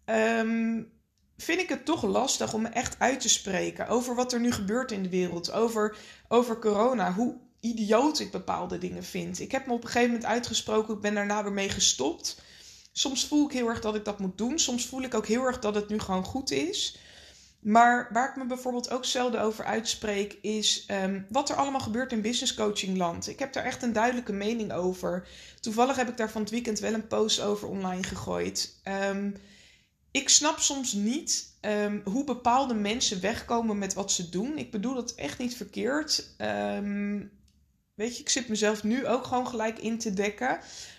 Um, 0.05 0.93
vind 1.37 1.61
ik 1.61 1.69
het 1.69 1.85
toch 1.85 2.03
lastig 2.03 2.55
om 2.55 2.63
me 2.63 2.69
echt 2.69 2.97
uit 2.99 3.21
te 3.21 3.29
spreken 3.29 3.89
over 3.89 4.15
wat 4.15 4.33
er 4.33 4.41
nu 4.41 4.53
gebeurt 4.53 4.93
in 4.93 5.03
de 5.03 5.09
wereld. 5.09 5.53
Over, 5.53 5.97
over 6.29 6.59
corona. 6.59 7.13
Hoe 7.13 7.37
idioot 7.65 8.19
ik 8.19 8.31
bepaalde 8.31 8.79
dingen 8.79 9.05
vind. 9.05 9.41
Ik 9.41 9.53
heb 9.53 9.67
me 9.67 9.73
op 9.73 9.83
een 9.83 9.87
gegeven 9.87 10.09
moment 10.09 10.27
uitgesproken, 10.27 10.95
ik 10.95 11.01
ben 11.01 11.15
daarna 11.15 11.43
weer 11.43 11.53
mee 11.53 11.69
gestopt. 11.69 12.41
Soms 12.93 13.27
voel 13.27 13.47
ik 13.47 13.53
heel 13.53 13.69
erg 13.69 13.81
dat 13.81 13.95
ik 13.95 14.05
dat 14.05 14.19
moet 14.19 14.39
doen. 14.39 14.59
Soms 14.59 14.87
voel 14.87 15.03
ik 15.03 15.15
ook 15.15 15.27
heel 15.27 15.45
erg 15.45 15.59
dat 15.59 15.75
het 15.75 15.89
nu 15.89 15.99
gewoon 15.99 16.25
goed 16.25 16.51
is. 16.51 16.99
Maar 17.61 18.09
waar 18.13 18.29
ik 18.29 18.37
me 18.37 18.47
bijvoorbeeld 18.47 18.91
ook 18.91 19.05
zelden 19.05 19.41
over 19.41 19.65
uitspreek, 19.65 20.39
is 20.41 20.85
ehm, 20.87 21.23
wat 21.29 21.51
er 21.51 21.57
allemaal 21.57 21.81
gebeurt 21.81 22.13
in 22.13 22.23
business 22.23 22.55
coaching 22.55 22.97
land. 22.97 23.29
Ik 23.29 23.39
heb 23.39 23.53
daar 23.53 23.65
echt 23.65 23.83
een 23.83 23.93
duidelijke 23.93 24.33
mening 24.33 24.73
over. 24.73 25.29
Toevallig 25.61 25.97
heb 25.97 26.09
ik 26.09 26.17
daar 26.17 26.31
van 26.31 26.41
het 26.41 26.51
weekend 26.51 26.79
wel 26.79 26.95
een 26.95 27.07
post 27.07 27.41
over 27.41 27.69
online 27.69 28.03
gegooid. 28.03 28.81
Um, 29.11 29.37
ik 30.11 30.29
snap 30.29 30.59
soms 30.59 30.93
niet 30.93 31.57
um, 31.61 32.01
hoe 32.05 32.25
bepaalde 32.25 32.75
mensen 32.75 33.21
wegkomen 33.21 33.79
met 33.79 33.95
wat 33.95 34.13
ze 34.13 34.29
doen. 34.29 34.59
Ik 34.59 34.71
bedoel 34.71 34.95
dat 34.95 35.15
echt 35.15 35.39
niet 35.39 35.57
verkeerd. 35.57 36.35
Weet 37.95 38.17
je, 38.17 38.23
ik 38.23 38.29
zit 38.29 38.49
mezelf 38.49 38.85
nu 38.85 39.07
ook 39.07 39.25
gewoon 39.25 39.49
gelijk 39.49 39.79
in 39.79 39.99
te 39.99 40.13
dekken. 40.13 40.59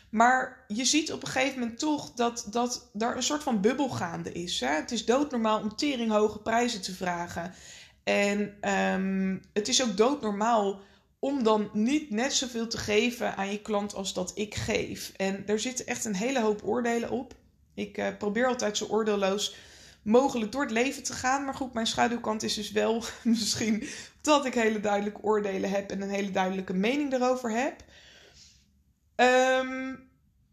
Maar 0.10 0.66
je 0.68 0.86
ziet 0.86 1.12
op 1.12 1.22
een 1.22 1.28
gegeven 1.28 1.60
moment 1.60 1.80
toch 1.80 2.14
dat, 2.14 2.48
dat 2.50 2.90
daar 2.94 3.16
een 3.16 3.24
soort 3.24 3.44
van 3.44 3.62
bubbel 3.62 3.90
gaande 3.90 4.32
is. 4.32 4.60
Hè? 4.60 4.68
Het 4.68 4.92
is 4.92 5.06
doodnormaal 5.06 5.62
om 5.62 5.75
teringhoge 5.75 6.40
prijzen 6.40 6.82
te 6.82 6.94
vragen. 6.94 7.54
En 8.04 8.70
um, 8.72 9.42
het 9.54 9.68
is 9.68 9.84
ook 9.84 9.98
doodnormaal 9.98 10.82
om 11.20 11.44
dan 11.44 11.70
niet 11.74 12.10
net 12.10 12.34
zoveel 12.34 12.68
te 12.68 12.78
geven 12.78 13.36
aan 13.38 13.52
je 13.52 13.62
klant 13.62 13.96
als 13.96 14.14
dat 14.14 14.32
ik 14.36 14.56
geef. 14.56 15.12
En 15.16 15.44
er 15.48 15.60
zitten 15.60 15.86
echt 15.86 16.06
een 16.06 16.16
hele 16.16 16.42
hoop 16.42 16.62
oordelen 16.64 17.10
op. 17.10 17.34
Ik 17.74 17.98
uh, 17.98 18.08
probeer 18.18 18.48
altijd 18.48 18.78
zo 18.78 18.86
oordeelloos 18.86 19.56
mogelijk 20.05 20.51
door 20.51 20.62
het 20.62 20.71
leven 20.71 21.03
te 21.03 21.13
gaan. 21.13 21.45
Maar 21.45 21.53
goed, 21.53 21.74
mijn 21.74 21.88
schaduwkant 21.88 22.43
is 22.43 22.53
dus 22.53 22.71
wel 22.71 23.03
misschien 23.24 23.88
dat 24.21 24.45
ik 24.45 24.53
hele 24.53 24.79
duidelijke 24.79 25.21
oordelen 25.21 25.69
heb 25.69 25.91
en 25.91 26.01
een 26.01 26.09
hele 26.09 26.31
duidelijke 26.31 26.74
mening 26.74 27.13
erover 27.13 27.51
heb. 27.51 27.83
Um, 29.15 30.09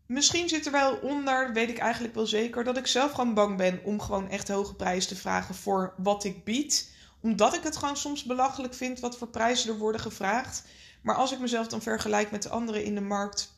misschien 0.07 0.49
zit 0.49 0.67
er 0.67 0.73
wel 0.73 0.97
onder, 0.97 1.53
weet 1.53 1.69
ik 1.69 1.79
eigenlijk 1.79 2.15
wel 2.15 2.27
zeker, 2.27 2.65
dat 2.65 2.77
ik 2.77 2.87
zelf 2.87 3.13
gewoon 3.13 3.35
bang 3.35 3.57
ben 3.57 3.81
om 3.85 4.01
gewoon 4.01 4.29
echt 4.29 4.49
hoge 4.49 4.75
prijzen 4.75 5.09
te 5.09 5.21
vragen 5.21 5.55
voor 5.55 5.95
wat 5.97 6.25
ik 6.25 6.45
bied. 6.45 6.91
Omdat 7.21 7.55
ik 7.55 7.63
het 7.63 7.77
gewoon 7.77 7.97
soms 7.97 8.25
belachelijk 8.25 8.75
vind 8.75 9.01
wat 9.01 9.19
voor 9.19 9.29
prijzen 9.29 9.71
er 9.71 9.79
worden 9.79 10.01
gevraagd. 10.01 10.63
Maar 11.03 11.15
als 11.15 11.33
ik 11.33 11.39
mezelf 11.39 11.67
dan 11.67 11.83
vergelijk 11.83 12.31
met 12.31 12.43
de 12.43 12.49
anderen 12.49 12.85
in 12.85 12.95
de 12.95 13.01
markt, 13.01 13.53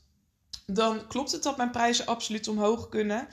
dan 0.66 1.06
klopt 1.06 1.32
het 1.32 1.42
dat 1.42 1.56
mijn 1.56 1.70
prijzen 1.70 2.06
absoluut 2.06 2.48
omhoog 2.48 2.88
kunnen. 2.88 3.28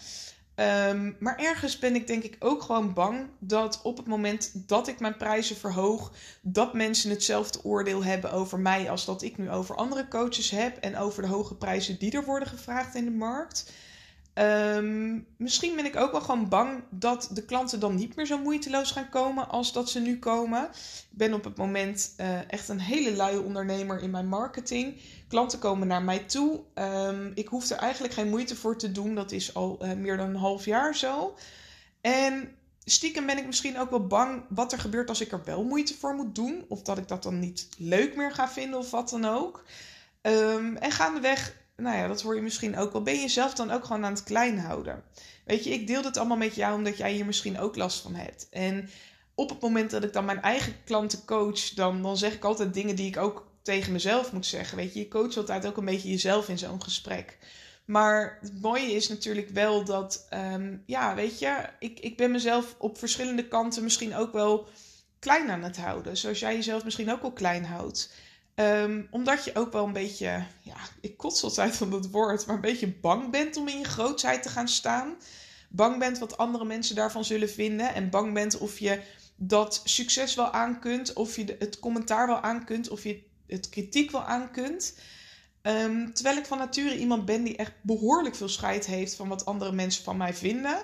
Um, 0.56 1.16
maar 1.20 1.38
ergens 1.38 1.80
ben 1.80 1.96
ik 1.96 2.08
denk 2.08 2.24
ik 2.24 2.36
ook 2.40 2.62
gewoon 2.62 2.94
bang 2.94 3.28
dat 3.40 3.80
op 3.84 3.98
het 3.98 4.08
moment 4.08 4.52
dat 4.68 4.88
ik 4.88 5.00
mijn 5.00 5.18
prijzen 5.18 5.56
verhoog, 5.56 6.12
dat 6.42 6.74
mensen 6.74 7.10
hetzelfde 7.10 7.64
oordeel 7.64 8.04
hebben 8.04 8.32
over 8.32 8.60
mij 8.60 8.90
als 8.90 9.06
dat 9.06 9.22
ik 9.22 9.38
nu 9.38 9.52
over 9.52 9.76
andere 9.76 10.08
coaches 10.08 10.50
heb 10.50 10.78
en 10.78 10.98
over 10.98 11.22
de 11.22 11.28
hoge 11.28 11.56
prijzen 11.56 12.00
die 12.00 12.12
er 12.12 12.26
worden 12.26 12.48
gevraagd 12.48 12.96
in 12.96 13.06
de 13.06 13.12
markt. 13.12 13.72
Um, 14.34 15.28
misschien 15.38 15.76
ben 15.76 15.86
ik 15.86 15.96
ook 15.96 16.12
wel 16.12 16.22
gewoon 16.22 16.50
bang 16.50 16.84
dat 16.90 17.30
de 17.34 17.46
klanten 17.46 17.80
dan 17.80 17.96
niet 17.96 18.16
meer 18.16 18.26
zo 18.26 18.38
moeiteloos 18.38 18.92
gaan 18.92 19.10
komen 19.10 19.50
als 19.50 19.74
dat 19.74 19.90
ze 19.90 20.00
nu 20.00 20.20
komen. 20.20 20.64
Ik 21.12 21.18
ben 21.18 21.34
op 21.34 21.44
het 21.44 21.58
moment 21.58 22.14
uh, 22.18 22.52
echt 22.52 22.70
een 22.70 22.80
hele 22.80 23.16
luie 23.16 23.42
ondernemer 23.42 24.02
in 24.02 24.10
mijn 24.10 24.28
marketing. 24.28 25.02
Klanten 25.28 25.60
komen 25.60 25.88
naar 25.88 26.02
mij 26.02 26.20
toe. 26.20 26.60
Um, 26.76 27.32
ik 27.36 27.48
hoef 27.48 27.70
er 27.70 27.78
eigenlijk 27.78 28.14
geen 28.14 28.30
moeite 28.30 28.56
voor 28.56 28.78
te 28.78 28.92
doen. 28.92 29.16
Dat 29.16 29.32
is 29.32 29.54
al 29.54 29.80
uh, 29.82 29.94
meer 29.94 30.18
dan 30.18 30.30
een 30.30 30.36
half 30.36 30.66
jaar 30.66 30.96
zo. 30.96 31.36
En 32.02 32.56
stiekem 32.84 33.26
ben 33.26 33.38
ik 33.38 33.46
misschien 33.46 33.80
ook 33.80 33.90
wel 33.90 34.08
bang 34.08 34.44
wat 34.50 34.72
er 34.72 34.80
gebeurt 34.80 35.10
als 35.10 35.22
ik 35.22 35.32
er 35.32 35.44
wel 35.46 35.64
moeite 35.64 35.98
voor 35.98 36.14
moet 36.16 36.36
doen. 36.36 36.66
Of 36.68 36.82
dat 36.82 36.98
ik 36.98 37.08
dat 37.08 37.24
dan 37.24 37.40
niet 37.40 37.70
leuk 37.78 38.16
meer 38.16 38.32
ga 38.32 38.50
vinden 38.50 38.80
of 38.80 38.92
wat 38.92 39.10
dan 39.10 39.26
ook. 39.26 39.64
Um, 40.22 40.78
en 40.78 40.92
gaandeweg 40.92 41.60
nou 41.82 41.98
ja, 41.98 42.08
dat 42.08 42.22
hoor 42.22 42.36
je 42.36 42.42
misschien 42.42 42.78
ook 42.78 42.92
wel. 42.92 43.02
Ben 43.02 43.14
je 43.14 43.22
jezelf 43.22 43.54
dan 43.54 43.72
ook 43.72 43.86
gewoon 43.86 44.06
aan 44.06 44.14
het 44.14 44.24
klein 44.24 44.60
houden? 44.60 45.04
Weet 45.46 45.64
je, 45.64 45.70
ik 45.70 45.88
deel 45.88 46.02
dit 46.02 46.18
allemaal 46.18 46.38
met 46.38 46.56
jou 46.56 46.76
omdat 46.76 46.98
jij 46.98 47.12
hier 47.12 47.26
misschien 47.26 47.60
ook 47.60 47.76
last 47.76 48.02
van 48.02 48.16
hebt. 48.16 48.48
En 48.50 48.90
op 49.36 49.50
het 49.50 49.62
moment 49.62 49.92
dat 49.92 50.04
ik 50.04 50.14
dan 50.14 50.26
mijn 50.26 50.42
eigen 50.42 50.76
klanten 50.86 51.26
coach, 51.26 51.70
dan, 51.70 52.02
dan 52.02 52.18
zeg 52.18 52.34
ik 52.34 52.44
altijd 52.44 52.74
dingen 52.74 52.96
die 52.96 53.08
ik 53.08 53.18
ook 53.18 53.50
tegen 53.62 53.92
mezelf 53.92 54.32
moet 54.32 54.46
zeggen. 54.46 54.78
Weet 54.78 54.94
je, 54.94 55.00
je 55.00 55.08
coacht 55.08 55.38
altijd 55.38 55.66
ook 55.66 55.78
een 55.78 55.86
beetje 55.86 56.10
jezelf 56.10 56.50
in 56.50 56.58
zo'n 56.58 56.84
gesprek. 56.84 57.38
Maar 57.86 58.38
het 58.42 58.62
mooie 58.62 58.92
is 58.92 59.10
natuurlijk 59.10 59.50
wel 59.50 59.84
dat, 59.84 60.28
um, 60.54 60.84
ja, 60.86 61.16
weet 61.16 61.40
je, 61.40 61.66
ik, 61.80 62.00
ik 62.00 62.18
ben 62.18 62.32
mezelf 62.32 62.76
op 62.78 62.98
verschillende 62.98 63.48
kanten 63.48 63.84
misschien 63.84 64.16
ook 64.16 64.34
wel 64.34 64.68
klein 65.20 65.50
aan 65.50 65.64
het 65.64 65.78
houden. 65.78 66.18
Zoals 66.18 66.40
jij 66.40 66.56
jezelf 66.56 66.84
misschien 66.84 67.12
ook 67.12 67.22
wel 67.22 67.32
klein 67.32 67.66
houdt. 67.66 68.14
Um, 68.56 69.08
omdat 69.12 69.44
je 69.46 69.56
ook 69.56 69.72
wel 69.72 69.86
een 69.86 69.94
beetje, 69.94 70.44
ja, 70.62 70.76
ik 71.02 71.18
kots 71.18 71.44
altijd 71.44 71.76
van 71.76 71.90
dat 71.90 72.10
woord, 72.10 72.46
maar 72.46 72.56
een 72.56 72.62
beetje 72.62 72.88
bang 72.88 73.32
bent 73.32 73.58
om 73.58 73.68
in 73.68 73.78
je 73.78 73.86
grootheid 73.86 74.44
te 74.44 74.50
gaan 74.50 74.68
staan. 74.68 75.16
Bang 75.70 76.00
bent 76.00 76.20
wat 76.20 76.38
andere 76.38 76.66
mensen 76.66 76.96
daarvan 76.96 77.26
zullen 77.26 77.50
vinden. 77.50 77.94
En 77.94 78.10
bang 78.10 78.34
bent 78.34 78.58
of 78.58 78.80
je 78.80 79.02
dat 79.36 79.82
succes 79.84 80.36
wel 80.36 80.52
aan 80.52 80.80
kunt, 80.80 81.14
of 81.14 81.36
je 81.36 81.56
het 81.60 81.80
commentaar 81.80 82.28
wel 82.28 82.42
aan 82.42 82.66
kunt, 82.66 82.90
of 82.90 83.04
je 83.04 83.24
het 83.48 83.70
kritiek 83.70 84.12
wel 84.12 84.24
aan 84.24 84.52
kunt. 84.52 84.96
Um, 85.62 86.14
terwijl 86.14 86.38
ik 86.38 86.46
van 86.46 86.58
nature 86.58 86.98
iemand 86.98 87.26
ben 87.26 87.44
die 87.44 87.56
echt 87.56 87.74
behoorlijk 87.82 88.36
veel 88.36 88.50
scheid 88.50 88.86
heeft 88.86 89.16
van 89.16 89.28
wat 89.28 89.46
andere 89.46 89.72
mensen 89.72 90.04
van 90.04 90.18
mij 90.18 90.34
vinden. 90.34 90.78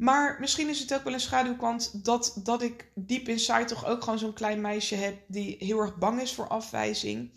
Maar 0.00 0.36
misschien 0.40 0.68
is 0.68 0.78
het 0.78 0.94
ook 0.94 1.04
wel 1.04 1.12
een 1.12 1.20
schaduwkant 1.20 2.04
dat, 2.04 2.40
dat 2.42 2.62
ik 2.62 2.90
diep 2.94 3.28
inside 3.28 3.64
toch 3.64 3.86
ook 3.86 4.02
gewoon 4.02 4.18
zo'n 4.18 4.32
klein 4.32 4.60
meisje 4.60 4.94
heb 4.94 5.18
die 5.26 5.56
heel 5.58 5.78
erg 5.78 5.96
bang 5.96 6.20
is 6.20 6.34
voor 6.34 6.48
afwijzing. 6.48 7.30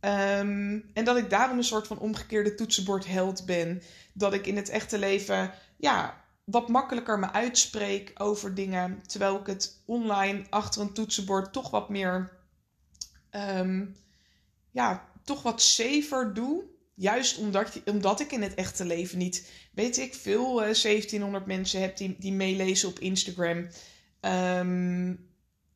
Um, 0.00 0.90
en 0.92 1.04
dat 1.04 1.16
ik 1.16 1.30
daarom 1.30 1.58
een 1.58 1.64
soort 1.64 1.86
van 1.86 1.98
omgekeerde 1.98 2.54
toetsenbordheld 2.54 3.46
ben. 3.46 3.82
Dat 4.12 4.32
ik 4.32 4.46
in 4.46 4.56
het 4.56 4.68
echte 4.68 4.98
leven 4.98 5.52
ja, 5.76 6.24
wat 6.44 6.68
makkelijker 6.68 7.18
me 7.18 7.32
uitspreek 7.32 8.12
over 8.14 8.54
dingen. 8.54 9.02
Terwijl 9.06 9.40
ik 9.40 9.46
het 9.46 9.82
online 9.84 10.44
achter 10.50 10.80
een 10.80 10.92
toetsenbord 10.92 11.52
toch 11.52 11.70
wat 11.70 11.88
meer. 11.88 12.38
Um, 13.30 13.96
ja, 14.70 15.08
toch 15.24 15.42
wat 15.42 15.62
safer 15.62 16.34
doe. 16.34 16.64
Juist 16.98 17.38
omdat, 17.38 17.80
omdat 17.84 18.20
ik 18.20 18.32
in 18.32 18.42
het 18.42 18.54
echte 18.54 18.84
leven 18.84 19.18
niet, 19.18 19.50
weet 19.72 19.98
ik, 19.98 20.14
veel 20.14 20.50
uh, 20.50 20.56
1700 20.56 21.46
mensen 21.46 21.80
heb 21.80 21.96
die, 21.96 22.16
die 22.18 22.32
meelezen 22.32 22.88
op 22.88 22.98
Instagram. 22.98 23.68
Um, 24.20 25.28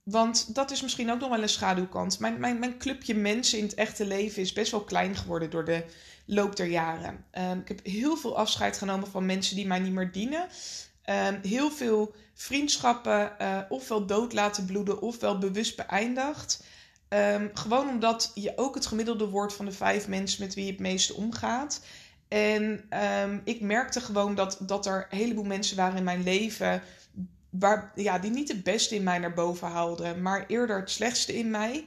want 0.02 0.54
dat 0.54 0.70
is 0.70 0.82
misschien 0.82 1.10
ook 1.10 1.20
nog 1.20 1.28
wel 1.28 1.42
een 1.42 1.48
schaduwkant. 1.48 2.18
Mijn, 2.18 2.40
mijn, 2.40 2.58
mijn 2.58 2.78
clubje 2.78 3.14
mensen 3.14 3.58
in 3.58 3.64
het 3.64 3.74
echte 3.74 4.06
leven 4.06 4.42
is 4.42 4.52
best 4.52 4.70
wel 4.70 4.84
klein 4.84 5.16
geworden 5.16 5.50
door 5.50 5.64
de 5.64 5.84
loop 6.26 6.56
der 6.56 6.66
jaren. 6.66 7.24
Um, 7.32 7.58
ik 7.60 7.68
heb 7.68 7.86
heel 7.86 8.16
veel 8.16 8.36
afscheid 8.36 8.76
genomen 8.76 9.10
van 9.10 9.26
mensen 9.26 9.56
die 9.56 9.66
mij 9.66 9.78
niet 9.78 9.92
meer 9.92 10.12
dienen. 10.12 10.48
Um, 11.04 11.40
heel 11.42 11.70
veel 11.70 12.14
vriendschappen 12.34 13.32
uh, 13.40 13.60
ofwel 13.68 14.06
dood 14.06 14.32
laten 14.32 14.64
bloeden 14.64 15.00
ofwel 15.00 15.38
bewust 15.38 15.76
beëindigd. 15.76 16.64
Um, 17.14 17.50
gewoon 17.54 17.88
omdat 17.88 18.30
je 18.34 18.52
ook 18.56 18.74
het 18.74 18.86
gemiddelde 18.86 19.28
wordt 19.28 19.52
van 19.52 19.64
de 19.64 19.72
vijf 19.72 20.08
mensen 20.08 20.42
met 20.42 20.54
wie 20.54 20.64
je 20.64 20.70
het 20.70 20.80
meeste 20.80 21.14
omgaat. 21.14 21.80
En 22.28 22.84
um, 23.22 23.40
ik 23.44 23.60
merkte 23.60 24.00
gewoon 24.00 24.34
dat, 24.34 24.58
dat 24.60 24.86
er 24.86 25.06
een 25.10 25.18
heleboel 25.18 25.44
mensen 25.44 25.76
waren 25.76 25.96
in 25.96 26.04
mijn 26.04 26.22
leven. 26.22 26.82
Waar, 27.50 27.92
ja, 27.94 28.18
die 28.18 28.30
niet 28.30 28.48
het 28.48 28.62
beste 28.62 28.94
in 28.94 29.02
mij 29.02 29.18
naar 29.18 29.34
boven 29.34 29.68
haalden, 29.68 30.22
maar 30.22 30.44
eerder 30.46 30.80
het 30.80 30.90
slechtste 30.90 31.36
in 31.36 31.50
mij. 31.50 31.86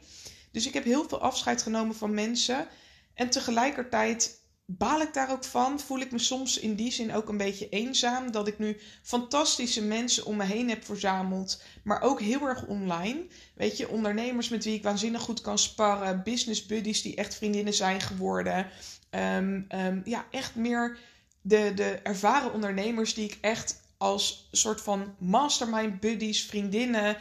Dus 0.52 0.68
ik 0.68 0.74
heb 0.74 0.84
heel 0.84 1.08
veel 1.08 1.22
afscheid 1.22 1.62
genomen 1.62 1.96
van 1.96 2.14
mensen. 2.14 2.68
En 3.14 3.30
tegelijkertijd 3.30 4.42
baal 4.66 5.02
ik 5.02 5.14
daar 5.14 5.32
ook 5.32 5.44
van. 5.44 5.80
Voel 5.80 6.00
ik 6.00 6.12
me 6.12 6.20
soms 6.20 6.60
in 6.60 6.76
die 6.76 6.92
zin 6.92 7.14
ook 7.14 7.30
een 7.30 7.38
beetje 7.38 7.70
eenzaam. 7.70 8.32
Dat 8.32 8.48
ik 8.48 8.60
nu 8.60 8.80
fantastische 9.02 9.84
mensen 9.84 10.26
om 10.26 10.36
me 10.36 10.44
heen 10.44 10.70
heb 10.70 10.86
verzameld. 10.86 11.62
Maar 11.84 12.02
ook 12.02 12.22
heel 12.22 12.48
erg 12.48 12.66
online. 12.66 13.26
Weet 13.56 13.78
je, 13.78 13.90
ondernemers 13.90 14.50
met 14.50 14.64
wie 14.64 14.76
ik 14.76 14.84
waanzinnig 14.84 15.22
goed 15.22 15.42
kan 15.42 15.58
sparren. 15.58 16.24
Business 16.24 16.66
buddies 16.66 17.02
die 17.02 17.16
echt 17.16 17.36
vriendinnen 17.36 17.74
zijn 17.74 18.02
geworden. 18.02 18.70
Um, 19.10 19.68
um, 19.76 20.02
ja, 20.06 20.26
echt 20.32 20.56
meer 20.56 20.98
de, 21.42 21.72
de 21.76 22.00
ervaren 22.04 22.54
ondernemers 22.54 23.14
die 23.14 23.26
ik 23.26 23.38
echt 23.42 23.82
als 23.98 24.48
soort 24.52 24.82
van 24.82 25.16
mastermind 25.20 26.00
buddies, 26.00 26.46
vriendinnen 26.46 27.18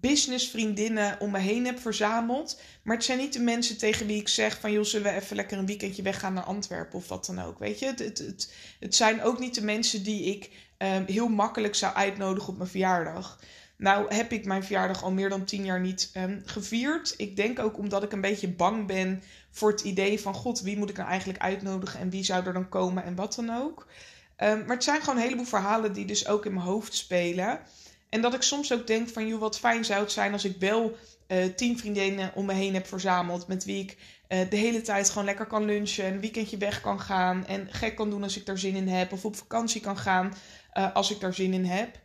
businessvriendinnen 0.00 1.20
om 1.20 1.30
me 1.30 1.38
heen 1.38 1.66
heb 1.66 1.80
verzameld. 1.80 2.60
Maar 2.82 2.96
het 2.96 3.04
zijn 3.04 3.18
niet 3.18 3.32
de 3.32 3.40
mensen 3.40 3.78
tegen 3.78 4.06
wie 4.06 4.20
ik 4.20 4.28
zeg 4.28 4.60
van... 4.60 4.72
joh, 4.72 4.84
zullen 4.84 5.12
we 5.12 5.20
even 5.20 5.36
lekker 5.36 5.58
een 5.58 5.66
weekendje 5.66 6.02
weggaan 6.02 6.32
naar 6.32 6.44
Antwerpen 6.44 6.98
of 6.98 7.08
wat 7.08 7.26
dan 7.26 7.42
ook, 7.42 7.58
weet 7.58 7.78
je. 7.78 7.86
Het, 7.86 7.98
het, 7.98 8.18
het, 8.18 8.52
het 8.80 8.94
zijn 8.94 9.22
ook 9.22 9.38
niet 9.38 9.54
de 9.54 9.64
mensen 9.64 10.02
die 10.02 10.24
ik 10.24 10.50
um, 10.78 11.04
heel 11.06 11.28
makkelijk 11.28 11.74
zou 11.74 11.94
uitnodigen 11.94 12.48
op 12.48 12.56
mijn 12.56 12.70
verjaardag. 12.70 13.40
Nou 13.76 14.14
heb 14.14 14.32
ik 14.32 14.44
mijn 14.44 14.64
verjaardag 14.64 15.02
al 15.02 15.12
meer 15.12 15.28
dan 15.28 15.44
tien 15.44 15.64
jaar 15.64 15.80
niet 15.80 16.10
um, 16.16 16.42
gevierd. 16.44 17.14
Ik 17.16 17.36
denk 17.36 17.58
ook 17.58 17.78
omdat 17.78 18.02
ik 18.02 18.12
een 18.12 18.20
beetje 18.20 18.48
bang 18.48 18.86
ben 18.86 19.22
voor 19.50 19.70
het 19.70 19.80
idee 19.80 20.20
van... 20.20 20.34
god, 20.34 20.60
wie 20.60 20.78
moet 20.78 20.90
ik 20.90 20.96
nou 20.96 21.08
eigenlijk 21.08 21.40
uitnodigen 21.40 22.00
en 22.00 22.10
wie 22.10 22.24
zou 22.24 22.46
er 22.46 22.52
dan 22.52 22.68
komen 22.68 23.04
en 23.04 23.14
wat 23.14 23.34
dan 23.34 23.50
ook. 23.50 23.86
Um, 24.36 24.58
maar 24.58 24.74
het 24.74 24.84
zijn 24.84 25.00
gewoon 25.00 25.16
een 25.16 25.22
heleboel 25.22 25.44
verhalen 25.44 25.92
die 25.92 26.04
dus 26.04 26.28
ook 26.28 26.46
in 26.46 26.54
mijn 26.54 26.66
hoofd 26.66 26.94
spelen... 26.94 27.60
En 28.08 28.20
dat 28.20 28.34
ik 28.34 28.42
soms 28.42 28.72
ook 28.72 28.86
denk 28.86 29.08
van, 29.08 29.26
joh, 29.26 29.40
wat 29.40 29.58
fijn 29.58 29.84
zou 29.84 30.00
het 30.00 30.12
zijn 30.12 30.32
als 30.32 30.44
ik 30.44 30.56
wel 30.58 30.96
uh, 31.28 31.44
tien 31.56 31.78
vriendinnen 31.78 32.30
om 32.34 32.46
me 32.46 32.52
heen 32.52 32.74
heb 32.74 32.86
verzameld. 32.86 33.46
Met 33.46 33.64
wie 33.64 33.82
ik 33.82 33.96
de 34.28 34.56
hele 34.56 34.80
tijd 34.80 35.08
gewoon 35.08 35.24
lekker 35.24 35.46
kan 35.46 35.64
lunchen, 35.64 36.06
een 36.06 36.20
weekendje 36.20 36.56
weg 36.56 36.80
kan 36.80 37.00
gaan 37.00 37.46
en 37.46 37.68
gek 37.70 37.96
kan 37.96 38.10
doen 38.10 38.22
als 38.22 38.36
ik 38.36 38.46
daar 38.46 38.58
zin 38.58 38.76
in 38.76 38.88
heb, 38.88 39.12
of 39.12 39.24
op 39.24 39.36
vakantie 39.36 39.80
kan 39.80 39.96
gaan 39.96 40.34
als 40.92 41.10
ik 41.10 41.20
daar 41.20 41.34
zin 41.34 41.52
in 41.52 41.64
heb. 41.64 41.98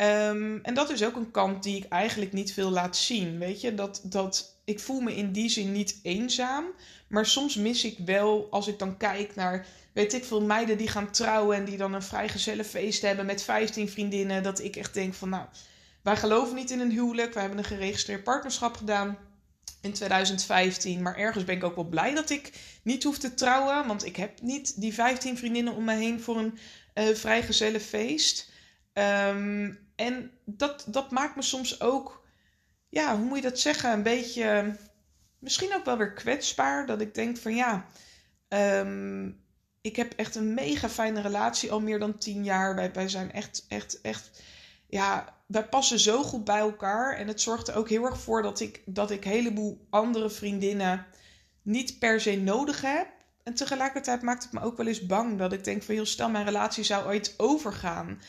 Ehm, 0.00 0.58
en 0.62 0.74
dat 0.74 0.90
is 0.90 1.04
ook 1.04 1.16
een 1.16 1.30
kant 1.30 1.62
die 1.62 1.76
ik 1.76 1.84
eigenlijk 1.88 2.32
niet 2.32 2.52
veel 2.52 2.70
laat 2.70 2.96
zien. 2.96 3.38
Weet 3.38 3.60
je, 3.60 3.74
dat, 3.74 4.00
dat 4.04 4.59
ik 4.70 4.80
voel 4.80 5.00
me 5.00 5.16
in 5.16 5.32
die 5.32 5.48
zin 5.48 5.72
niet 5.72 5.98
eenzaam. 6.02 6.64
Maar 7.08 7.26
soms 7.26 7.54
mis 7.54 7.84
ik 7.84 7.98
wel, 8.04 8.46
als 8.50 8.66
ik 8.66 8.78
dan 8.78 8.96
kijk 8.96 9.34
naar, 9.34 9.66
weet 9.92 10.12
ik 10.12 10.24
veel, 10.24 10.42
meiden 10.42 10.78
die 10.78 10.88
gaan 10.88 11.10
trouwen 11.10 11.56
en 11.56 11.64
die 11.64 11.76
dan 11.76 11.92
een 11.92 12.02
vrijgezellenfeest 12.02 13.02
hebben 13.02 13.26
met 13.26 13.42
15 13.42 13.88
vriendinnen. 13.88 14.42
Dat 14.42 14.60
ik 14.60 14.76
echt 14.76 14.94
denk 14.94 15.14
van, 15.14 15.28
nou, 15.28 15.44
wij 16.02 16.16
geloven 16.16 16.54
niet 16.54 16.70
in 16.70 16.80
een 16.80 16.90
huwelijk. 16.90 17.32
Wij 17.32 17.42
hebben 17.42 17.58
een 17.58 17.64
geregistreerd 17.64 18.24
partnerschap 18.24 18.76
gedaan 18.76 19.18
in 19.80 19.92
2015. 19.92 21.02
Maar 21.02 21.16
ergens 21.16 21.44
ben 21.44 21.56
ik 21.56 21.64
ook 21.64 21.74
wel 21.74 21.88
blij 21.88 22.14
dat 22.14 22.30
ik 22.30 22.52
niet 22.82 23.02
hoef 23.02 23.18
te 23.18 23.34
trouwen. 23.34 23.86
Want 23.86 24.04
ik 24.04 24.16
heb 24.16 24.40
niet 24.42 24.80
die 24.80 24.94
15 24.94 25.38
vriendinnen 25.38 25.74
om 25.74 25.84
me 25.84 25.94
heen 25.94 26.20
voor 26.20 26.38
een 26.38 26.58
uh, 26.94 27.14
vrijgezellenfeest. 27.14 28.50
Um, 28.92 29.78
en 29.96 30.30
dat, 30.44 30.84
dat 30.86 31.10
maakt 31.10 31.36
me 31.36 31.42
soms 31.42 31.80
ook, 31.80 32.19
ja, 32.90 33.16
hoe 33.16 33.26
moet 33.26 33.36
je 33.36 33.48
dat 33.48 33.58
zeggen? 33.58 33.92
Een 33.92 34.02
beetje, 34.02 34.76
misschien 35.38 35.74
ook 35.74 35.84
wel 35.84 35.96
weer 35.96 36.12
kwetsbaar. 36.12 36.86
Dat 36.86 37.00
ik 37.00 37.14
denk 37.14 37.36
van 37.36 37.54
ja, 37.54 37.86
um, 38.48 39.44
ik 39.80 39.96
heb 39.96 40.12
echt 40.12 40.34
een 40.34 40.54
mega 40.54 40.88
fijne 40.88 41.20
relatie 41.20 41.72
al 41.72 41.80
meer 41.80 41.98
dan 41.98 42.18
tien 42.18 42.44
jaar. 42.44 42.74
Wij, 42.74 42.92
wij 42.92 43.08
zijn 43.08 43.32
echt, 43.32 43.64
echt, 43.68 44.00
echt, 44.00 44.42
ja, 44.86 45.34
wij 45.46 45.68
passen 45.68 45.98
zo 45.98 46.22
goed 46.22 46.44
bij 46.44 46.58
elkaar. 46.58 47.16
En 47.16 47.28
het 47.28 47.40
zorgt 47.40 47.68
er 47.68 47.76
ook 47.76 47.88
heel 47.88 48.04
erg 48.04 48.20
voor 48.20 48.42
dat 48.42 48.60
ik, 48.60 48.82
dat 48.86 49.10
ik 49.10 49.24
een 49.24 49.30
heleboel 49.30 49.86
andere 49.90 50.30
vriendinnen 50.30 51.06
niet 51.62 51.98
per 51.98 52.20
se 52.20 52.36
nodig 52.36 52.80
heb. 52.80 53.08
En 53.42 53.54
tegelijkertijd 53.54 54.22
maakt 54.22 54.42
het 54.42 54.52
me 54.52 54.60
ook 54.60 54.76
wel 54.76 54.86
eens 54.86 55.06
bang 55.06 55.38
dat 55.38 55.52
ik 55.52 55.64
denk 55.64 55.82
van, 55.82 55.94
joh, 55.94 56.04
stel 56.04 56.30
mijn 56.30 56.44
relatie 56.44 56.84
zou 56.84 57.06
ooit 57.06 57.34
overgaan. 57.36 58.20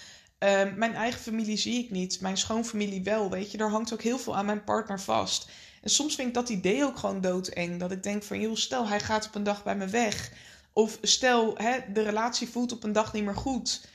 Ehm, 0.41 0.77
mijn 0.77 0.93
eigen 0.93 1.21
familie 1.21 1.57
zie 1.57 1.83
ik 1.83 1.91
niet, 1.91 2.21
mijn 2.21 2.37
schoonfamilie 2.37 3.03
wel, 3.03 3.29
weet 3.29 3.51
je. 3.51 3.57
Daar 3.57 3.69
hangt 3.69 3.93
ook 3.93 4.01
heel 4.01 4.17
veel 4.17 4.35
aan 4.35 4.45
mijn 4.45 4.63
partner 4.63 5.01
vast. 5.01 5.49
En 5.81 5.89
soms 5.89 6.15
vind 6.15 6.27
ik 6.27 6.33
dat 6.33 6.49
idee 6.49 6.83
ook 6.83 6.97
gewoon 6.97 7.21
doodeng. 7.21 7.79
Dat 7.79 7.91
ik 7.91 8.03
denk 8.03 8.23
van, 8.23 8.39
joh, 8.39 8.55
stel 8.55 8.87
hij 8.87 8.99
gaat 8.99 9.27
op 9.27 9.35
een 9.35 9.43
dag 9.43 9.63
bij 9.63 9.75
me 9.75 9.87
weg. 9.87 10.31
Of 10.73 10.97
stel, 11.01 11.57
hè, 11.57 11.79
de 11.93 12.01
relatie 12.01 12.47
voelt 12.47 12.71
op 12.71 12.83
een 12.83 12.91
dag 12.91 13.13
niet 13.13 13.23
meer 13.23 13.35
goed. 13.35 13.87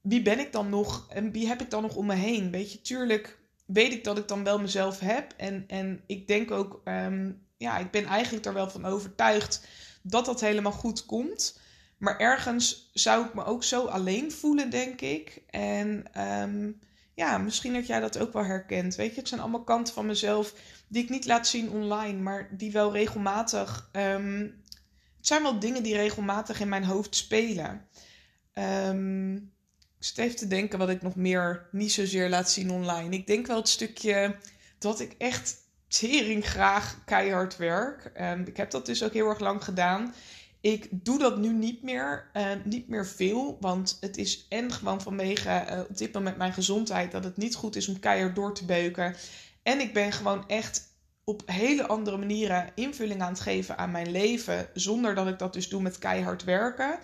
Wie 0.00 0.22
ben 0.22 0.38
ik 0.38 0.52
dan 0.52 0.68
nog 0.68 1.06
en 1.08 1.32
wie 1.32 1.46
heb 1.46 1.60
ik 1.60 1.70
dan 1.70 1.82
nog 1.82 1.96
om 1.96 2.06
me 2.06 2.14
heen? 2.14 2.50
Weet 2.50 2.72
je, 2.72 2.80
tuurlijk 2.80 3.38
weet 3.66 3.92
ik 3.92 4.04
dat 4.04 4.18
ik 4.18 4.28
dan 4.28 4.44
wel 4.44 4.58
mezelf 4.58 4.98
heb. 4.98 5.32
En, 5.36 5.64
en 5.66 6.00
ik 6.06 6.26
denk 6.26 6.50
ook, 6.50 6.80
ehm, 6.84 7.32
ja, 7.56 7.78
ik 7.78 7.90
ben 7.90 8.04
eigenlijk 8.04 8.46
er 8.46 8.54
wel 8.54 8.70
van 8.70 8.84
overtuigd 8.84 9.66
dat 10.02 10.24
dat 10.24 10.40
helemaal 10.40 10.72
goed 10.72 11.06
komt. 11.06 11.58
Maar 12.04 12.18
ergens 12.18 12.90
zou 12.92 13.26
ik 13.26 13.34
me 13.34 13.44
ook 13.44 13.64
zo 13.64 13.84
alleen 13.84 14.32
voelen, 14.32 14.70
denk 14.70 15.00
ik. 15.00 15.42
En 15.50 16.04
um, 16.42 16.80
ja, 17.14 17.38
misschien 17.38 17.72
dat 17.72 17.86
jij 17.86 18.00
dat 18.00 18.18
ook 18.18 18.32
wel 18.32 18.44
herkent. 18.44 18.94
Weet 18.94 19.14
je, 19.14 19.20
het 19.20 19.28
zijn 19.28 19.40
allemaal 19.40 19.64
kanten 19.64 19.94
van 19.94 20.06
mezelf 20.06 20.54
die 20.88 21.02
ik 21.02 21.08
niet 21.08 21.26
laat 21.26 21.48
zien 21.48 21.70
online, 21.70 22.20
maar 22.20 22.48
die 22.50 22.72
wel 22.72 22.92
regelmatig. 22.92 23.90
Um, 23.92 24.62
het 25.16 25.26
zijn 25.26 25.42
wel 25.42 25.58
dingen 25.58 25.82
die 25.82 25.96
regelmatig 25.96 26.60
in 26.60 26.68
mijn 26.68 26.84
hoofd 26.84 27.16
spelen. 27.16 27.88
Um, 28.88 29.34
ik 29.98 30.04
zit 30.04 30.18
even 30.18 30.36
te 30.36 30.46
denken 30.46 30.78
wat 30.78 30.88
ik 30.88 31.02
nog 31.02 31.16
meer 31.16 31.68
niet 31.72 31.92
zozeer 31.92 32.28
laat 32.28 32.50
zien 32.50 32.70
online. 32.70 33.16
Ik 33.16 33.26
denk 33.26 33.46
wel 33.46 33.56
het 33.56 33.68
stukje 33.68 34.36
dat 34.78 35.00
ik 35.00 35.14
echt 35.18 35.56
tering 35.88 36.46
graag 36.46 36.98
keihard 37.04 37.56
werk. 37.56 38.12
ik 38.44 38.56
heb 38.56 38.70
dat 38.70 38.86
dus 38.86 39.02
ook 39.02 39.12
heel 39.12 39.28
erg 39.28 39.40
lang 39.40 39.64
gedaan. 39.64 40.14
Ik 40.64 40.88
doe 40.90 41.18
dat 41.18 41.38
nu 41.38 41.52
niet 41.52 41.82
meer, 41.82 42.30
uh, 42.36 42.50
niet 42.64 42.88
meer 42.88 43.06
veel, 43.06 43.56
want 43.60 43.96
het 44.00 44.16
is 44.16 44.46
en 44.48 44.72
gewoon 44.72 45.00
vanwege 45.00 45.66
uh, 45.70 45.80
op 45.88 45.96
dit 45.96 46.12
moment 46.12 46.36
mijn 46.36 46.52
gezondheid 46.52 47.12
dat 47.12 47.24
het 47.24 47.36
niet 47.36 47.54
goed 47.54 47.76
is 47.76 47.88
om 47.88 47.98
keihard 47.98 48.34
door 48.34 48.54
te 48.54 48.64
beuken. 48.64 49.14
En 49.62 49.80
ik 49.80 49.92
ben 49.92 50.12
gewoon 50.12 50.48
echt 50.48 50.82
op 51.24 51.42
hele 51.46 51.86
andere 51.86 52.16
manieren 52.16 52.70
invulling 52.74 53.22
aan 53.22 53.32
het 53.32 53.40
geven 53.40 53.78
aan 53.78 53.90
mijn 53.90 54.10
leven, 54.10 54.68
zonder 54.74 55.14
dat 55.14 55.26
ik 55.26 55.38
dat 55.38 55.52
dus 55.52 55.68
doe 55.68 55.82
met 55.82 55.98
keihard 55.98 56.44
werken. 56.44 56.98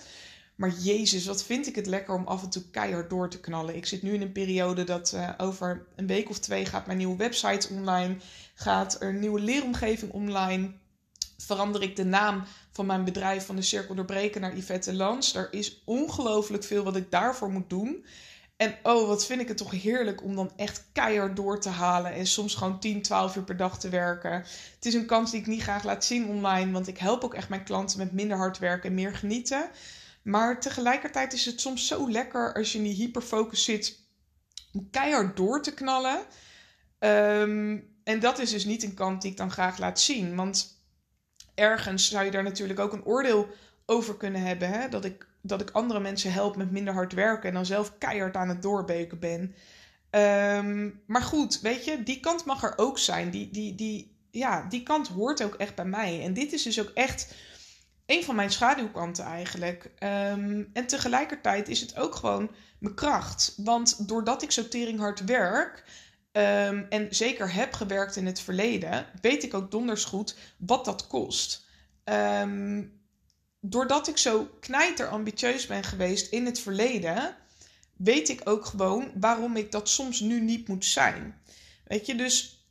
Maar 0.54 0.70
jezus, 0.70 1.26
wat 1.26 1.44
vind 1.44 1.66
ik 1.66 1.74
het 1.74 1.86
lekker 1.86 2.14
om 2.14 2.26
af 2.26 2.42
en 2.42 2.50
toe 2.50 2.70
keihard 2.70 3.10
door 3.10 3.30
te 3.30 3.40
knallen. 3.40 3.76
Ik 3.76 3.86
zit 3.86 4.02
nu 4.02 4.14
in 4.14 4.22
een 4.22 4.32
periode 4.32 4.84
dat 4.84 5.12
uh, 5.14 5.30
over 5.38 5.86
een 5.96 6.06
week 6.06 6.28
of 6.30 6.38
twee 6.38 6.66
gaat 6.66 6.86
mijn 6.86 6.98
nieuwe 6.98 7.16
website 7.16 7.68
online, 7.72 8.16
gaat 8.54 9.00
er 9.00 9.08
een 9.08 9.20
nieuwe 9.20 9.40
leeromgeving 9.40 10.12
online 10.12 10.72
verander 11.46 11.82
ik 11.82 11.96
de 11.96 12.04
naam 12.04 12.44
van 12.70 12.86
mijn 12.86 13.04
bedrijf 13.04 13.46
van 13.46 13.56
de 13.56 13.62
Cirkel 13.62 13.94
Doorbreken 13.94 14.40
naar 14.40 14.56
Yvette 14.56 14.94
Lans. 14.94 15.34
Er 15.34 15.48
is 15.50 15.82
ongelooflijk 15.84 16.64
veel 16.64 16.84
wat 16.84 16.96
ik 16.96 17.10
daarvoor 17.10 17.50
moet 17.50 17.70
doen. 17.70 18.04
En 18.56 18.74
oh, 18.82 19.06
wat 19.06 19.26
vind 19.26 19.40
ik 19.40 19.48
het 19.48 19.56
toch 19.56 19.70
heerlijk 19.70 20.22
om 20.22 20.36
dan 20.36 20.52
echt 20.56 20.84
keihard 20.92 21.36
door 21.36 21.60
te 21.60 21.68
halen. 21.68 22.12
En 22.12 22.26
soms 22.26 22.54
gewoon 22.54 22.80
10, 22.80 23.02
12 23.02 23.36
uur 23.36 23.42
per 23.42 23.56
dag 23.56 23.78
te 23.78 23.88
werken. 23.88 24.32
Het 24.74 24.86
is 24.86 24.94
een 24.94 25.06
kans 25.06 25.30
die 25.30 25.40
ik 25.40 25.46
niet 25.46 25.62
graag 25.62 25.84
laat 25.84 26.04
zien 26.04 26.26
online. 26.26 26.72
Want 26.72 26.86
ik 26.86 26.98
help 26.98 27.24
ook 27.24 27.34
echt 27.34 27.48
mijn 27.48 27.64
klanten 27.64 27.98
met 27.98 28.12
minder 28.12 28.36
hard 28.36 28.58
werken 28.58 28.88
en 28.88 28.94
meer 28.94 29.14
genieten. 29.14 29.70
Maar 30.22 30.60
tegelijkertijd 30.60 31.32
is 31.32 31.46
het 31.46 31.60
soms 31.60 31.86
zo 31.86 32.10
lekker 32.10 32.54
als 32.54 32.72
je 32.72 32.78
in 32.78 32.84
die 32.84 32.94
hyperfocus 32.94 33.64
zit. 33.64 33.98
Om 34.72 34.90
keihard 34.90 35.36
door 35.36 35.62
te 35.62 35.74
knallen. 35.74 36.20
Ehm, 36.98 37.78
en 38.04 38.20
dat 38.20 38.38
is 38.38 38.50
dus 38.50 38.64
niet 38.64 38.82
een 38.82 38.94
kant 38.94 39.22
die 39.22 39.30
ik 39.30 39.36
dan 39.36 39.50
graag 39.50 39.78
laat 39.78 40.00
zien. 40.00 40.36
Want 40.36 40.79
ergens 41.60 42.08
zou 42.08 42.24
je 42.24 42.30
daar 42.30 42.42
natuurlijk 42.42 42.80
ook 42.80 42.92
een 42.92 43.04
oordeel 43.04 43.48
over 43.86 44.16
kunnen 44.16 44.42
hebben. 44.42 44.68
Hè? 44.68 44.88
Dat, 44.88 45.04
ik, 45.04 45.26
dat 45.40 45.60
ik 45.60 45.70
andere 45.70 46.00
mensen 46.00 46.32
help 46.32 46.56
met 46.56 46.70
minder 46.70 46.94
hard 46.94 47.12
werken 47.12 47.48
en 47.48 47.54
dan 47.54 47.66
zelf 47.66 47.98
keihard 47.98 48.36
aan 48.36 48.48
het 48.48 48.62
doorbeken 48.62 49.18
ben. 49.18 49.54
Ehm, 50.10 50.90
maar 51.06 51.22
goed, 51.22 51.60
weet 51.60 51.84
je, 51.84 52.02
die 52.02 52.20
kant 52.20 52.44
mag 52.44 52.62
er 52.62 52.72
ook 52.76 52.98
zijn. 52.98 53.30
Die, 53.30 53.50
die, 53.50 53.74
die, 53.74 54.16
ja, 54.30 54.66
die 54.68 54.82
kant 54.82 55.08
hoort 55.08 55.42
ook 55.42 55.54
echt 55.54 55.74
bij 55.74 55.84
mij. 55.84 56.22
En 56.22 56.32
dit 56.32 56.52
is 56.52 56.62
dus 56.62 56.80
ook 56.80 56.90
echt 56.94 57.34
een 58.06 58.24
van 58.24 58.34
mijn 58.34 58.50
schaduwkanten 58.50 59.24
eigenlijk. 59.24 59.90
Ehm, 59.98 60.64
en 60.72 60.86
tegelijkertijd 60.86 61.68
is 61.68 61.80
het 61.80 61.96
ook 61.96 62.14
gewoon 62.14 62.50
mijn 62.78 62.94
kracht. 62.94 63.54
Want 63.56 64.08
doordat 64.08 64.42
ik 64.42 64.50
zo 64.50 64.62
hard 64.96 65.24
werk, 65.24 65.84
Ehm, 66.32 66.84
en 66.88 67.06
zeker 67.10 67.52
heb 67.52 67.72
gewerkt 67.72 68.16
in 68.16 68.26
het 68.26 68.40
verleden, 68.40 69.06
weet 69.20 69.42
ik 69.42 69.54
ook 69.54 69.70
donders 69.70 70.04
goed 70.04 70.36
wat 70.56 70.84
dat 70.84 71.06
kost. 71.06 71.66
Ehm, 72.04 72.82
doordat 73.60 74.08
ik 74.08 74.16
zo 74.16 74.48
knijter 74.60 75.08
ambitieus 75.08 75.66
ben 75.66 75.84
geweest 75.84 76.32
in 76.32 76.46
het 76.46 76.60
verleden, 76.60 77.36
weet 77.96 78.28
ik 78.28 78.40
ook 78.44 78.64
gewoon 78.64 79.10
waarom 79.14 79.56
ik 79.56 79.72
dat 79.72 79.88
soms 79.88 80.20
nu 80.20 80.40
niet 80.40 80.68
moet 80.68 80.84
zijn. 80.84 81.40
Weet 81.84 82.06
je, 82.06 82.14
dus 82.14 82.64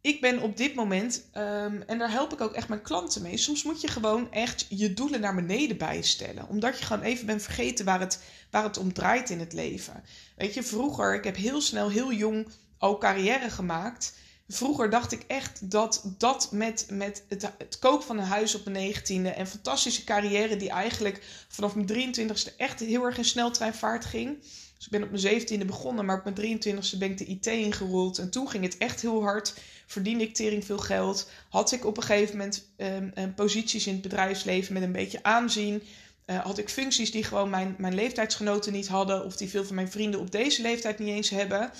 ik 0.00 0.20
ben 0.20 0.42
op 0.42 0.56
dit 0.56 0.74
moment, 0.74 1.28
ehm, 1.32 1.80
en 1.86 1.98
daar 1.98 2.10
help 2.10 2.32
ik 2.32 2.40
ook 2.40 2.52
echt 2.52 2.68
mijn 2.68 2.82
klanten 2.82 3.22
mee. 3.22 3.36
Soms 3.36 3.62
moet 3.62 3.80
je 3.80 3.88
gewoon 3.88 4.32
echt 4.32 4.66
je 4.68 4.94
doelen 4.94 5.20
naar 5.20 5.34
beneden 5.34 5.78
bijstellen. 5.78 6.48
Omdat 6.48 6.78
je 6.78 6.84
gewoon 6.84 7.02
even 7.02 7.26
bent 7.26 7.42
vergeten 7.42 7.84
waar 7.84 8.00
het, 8.00 8.22
waar 8.50 8.62
het 8.62 8.78
om 8.78 8.92
draait 8.92 9.30
in 9.30 9.40
het 9.40 9.52
leven. 9.52 10.04
Weet 10.36 10.54
je, 10.54 10.62
vroeger, 10.62 11.14
ik 11.14 11.24
heb 11.24 11.36
heel 11.36 11.60
snel, 11.60 11.90
heel 11.90 12.12
jong 12.12 12.48
al 12.78 12.98
carrière 12.98 13.50
gemaakt. 13.50 14.14
Vroeger 14.48 14.90
dacht 14.90 15.12
ik 15.12 15.24
echt 15.26 15.70
dat 15.70 16.02
dat 16.18 16.48
met, 16.52 16.86
met 16.90 17.24
het, 17.28 17.50
het 17.58 17.78
koop 17.78 18.02
van 18.02 18.18
een 18.18 18.24
huis 18.24 18.54
op 18.54 18.64
mijn 18.64 18.94
19e 18.94 19.34
en 19.36 19.46
fantastische 19.46 20.04
carrière 20.04 20.56
die 20.56 20.70
eigenlijk 20.70 21.22
vanaf 21.48 21.74
mijn 21.74 22.14
23e 22.14 22.56
echt 22.56 22.80
heel 22.80 23.04
erg 23.04 23.18
in 23.18 23.24
sneltreinvaart 23.24 24.04
ging. 24.04 24.38
Dus 24.76 24.86
ik 24.86 24.90
ben 24.90 25.02
op 25.02 25.10
mijn 25.10 25.40
17e 25.40 25.66
begonnen, 25.66 26.04
maar 26.04 26.18
op 26.18 26.34
mijn 26.34 26.58
23e 26.58 26.98
ben 26.98 27.10
ik 27.10 27.18
de 27.18 27.24
IT 27.24 27.46
ingerold. 27.46 28.18
En 28.18 28.30
toen 28.30 28.48
ging 28.48 28.64
het 28.64 28.76
echt 28.78 29.00
heel 29.00 29.22
hard. 29.22 29.54
Verdiende 29.86 30.24
ik 30.24 30.34
tering 30.34 30.64
veel 30.64 30.78
geld. 30.78 31.30
Had 31.48 31.72
ik 31.72 31.84
op 31.84 31.96
een 31.96 32.02
gegeven 32.02 32.36
moment 32.36 32.68
um, 32.76 33.34
posities 33.34 33.86
in 33.86 33.92
het 33.92 34.02
bedrijfsleven 34.02 34.72
met 34.74 34.82
een 34.82 34.92
beetje 34.92 35.22
aanzien. 35.22 35.82
Uh, 36.26 36.44
had 36.44 36.58
ik 36.58 36.68
functies 36.68 37.10
die 37.10 37.24
gewoon 37.24 37.50
mijn, 37.50 37.74
mijn 37.78 37.94
leeftijdsgenoten 37.94 38.72
niet 38.72 38.88
hadden. 38.88 39.24
Of 39.24 39.36
die 39.36 39.48
veel 39.48 39.64
van 39.64 39.74
mijn 39.74 39.90
vrienden 39.90 40.20
op 40.20 40.30
deze 40.30 40.62
leeftijd 40.62 40.98
niet 40.98 41.08
eens 41.08 41.30
hebben. 41.30 41.70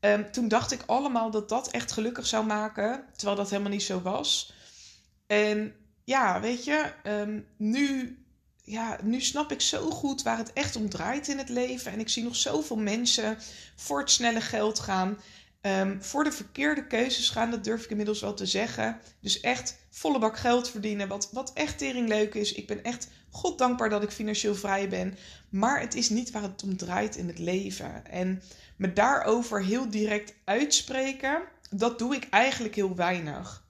Um, 0.00 0.32
toen 0.32 0.48
dacht 0.48 0.72
ik 0.72 0.82
allemaal 0.86 1.30
dat 1.30 1.48
dat 1.48 1.70
echt 1.70 1.92
gelukkig 1.92 2.26
zou 2.26 2.46
maken, 2.46 3.04
terwijl 3.16 3.36
dat 3.36 3.50
helemaal 3.50 3.72
niet 3.72 3.82
zo 3.82 4.02
was. 4.02 4.52
En 5.26 5.74
ja, 6.04 6.40
weet 6.40 6.64
je, 6.64 6.92
um, 7.04 7.46
nu, 7.56 8.18
ja, 8.64 8.98
nu 9.02 9.20
snap 9.20 9.52
ik 9.52 9.60
zo 9.60 9.90
goed 9.90 10.22
waar 10.22 10.38
het 10.38 10.52
echt 10.52 10.76
om 10.76 10.88
draait 10.88 11.28
in 11.28 11.38
het 11.38 11.48
leven. 11.48 11.92
En 11.92 12.00
ik 12.00 12.08
zie 12.08 12.22
nog 12.22 12.36
zoveel 12.36 12.76
mensen 12.76 13.38
voor 13.76 13.98
het 13.98 14.10
snelle 14.10 14.40
geld 14.40 14.78
gaan. 14.78 15.18
Um, 15.62 16.02
voor 16.02 16.24
de 16.24 16.32
verkeerde 16.32 16.86
keuzes 16.86 17.30
gaan, 17.30 17.50
dat 17.50 17.64
durf 17.64 17.84
ik 17.84 17.90
inmiddels 17.90 18.20
wel 18.20 18.34
te 18.34 18.46
zeggen. 18.46 19.00
Dus 19.20 19.40
echt 19.40 19.78
volle 19.90 20.18
bak 20.18 20.38
geld 20.38 20.70
verdienen, 20.70 21.08
wat, 21.08 21.28
wat 21.32 21.52
echt 21.52 21.78
tering 21.78 22.08
leuk 22.08 22.34
is. 22.34 22.52
Ik 22.52 22.66
ben 22.66 22.82
echt 22.82 23.08
God 23.30 23.58
dankbaar 23.58 23.88
dat 23.88 24.02
ik 24.02 24.10
financieel 24.10 24.54
vrij 24.54 24.88
ben. 24.88 25.16
Maar 25.50 25.80
het 25.80 25.94
is 25.94 26.08
niet 26.08 26.30
waar 26.30 26.42
het 26.42 26.62
om 26.62 26.76
draait 26.76 27.16
in 27.16 27.26
het 27.26 27.38
leven. 27.38 28.06
En 28.06 28.42
me 28.76 28.92
daarover 28.92 29.64
heel 29.64 29.90
direct 29.90 30.34
uitspreken, 30.44 31.42
dat 31.70 31.98
doe 31.98 32.14
ik 32.14 32.26
eigenlijk 32.30 32.74
heel 32.74 32.94
weinig. 32.94 33.64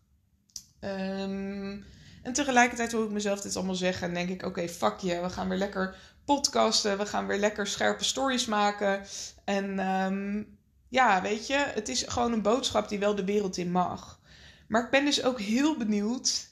Um, 0.80 1.84
En 2.22 2.32
tegelijkertijd 2.32 2.92
hoor 2.92 3.04
ik 3.04 3.10
mezelf 3.10 3.40
dit 3.40 3.56
allemaal 3.56 3.74
zeggen 3.74 4.08
en 4.08 4.14
denk 4.14 4.28
ik: 4.28 4.46
oké, 4.46 4.68
fuck 4.68 4.98
je, 4.98 5.20
we 5.20 5.30
gaan 5.30 5.48
weer 5.48 5.58
lekker 5.58 5.96
podcasten, 6.24 6.98
we 6.98 7.06
gaan 7.06 7.26
weer 7.26 7.38
lekker 7.38 7.66
scherpe 7.66 8.04
stories 8.04 8.46
maken. 8.46 9.02
En 9.44 9.78
ehm, 9.78 10.42
ja, 10.90 11.22
weet 11.22 11.46
je, 11.46 11.56
het 11.56 11.88
is 11.88 12.02
gewoon 12.02 12.32
een 12.32 12.42
boodschap 12.42 12.88
die 12.88 12.98
wel 12.98 13.14
de 13.14 13.24
wereld 13.24 13.56
in 13.56 13.70
mag. 13.70 14.20
Maar 14.68 14.84
ik 14.84 14.90
ben 14.90 15.04
dus 15.04 15.22
ook 15.22 15.40
heel 15.40 15.76
benieuwd 15.76 16.48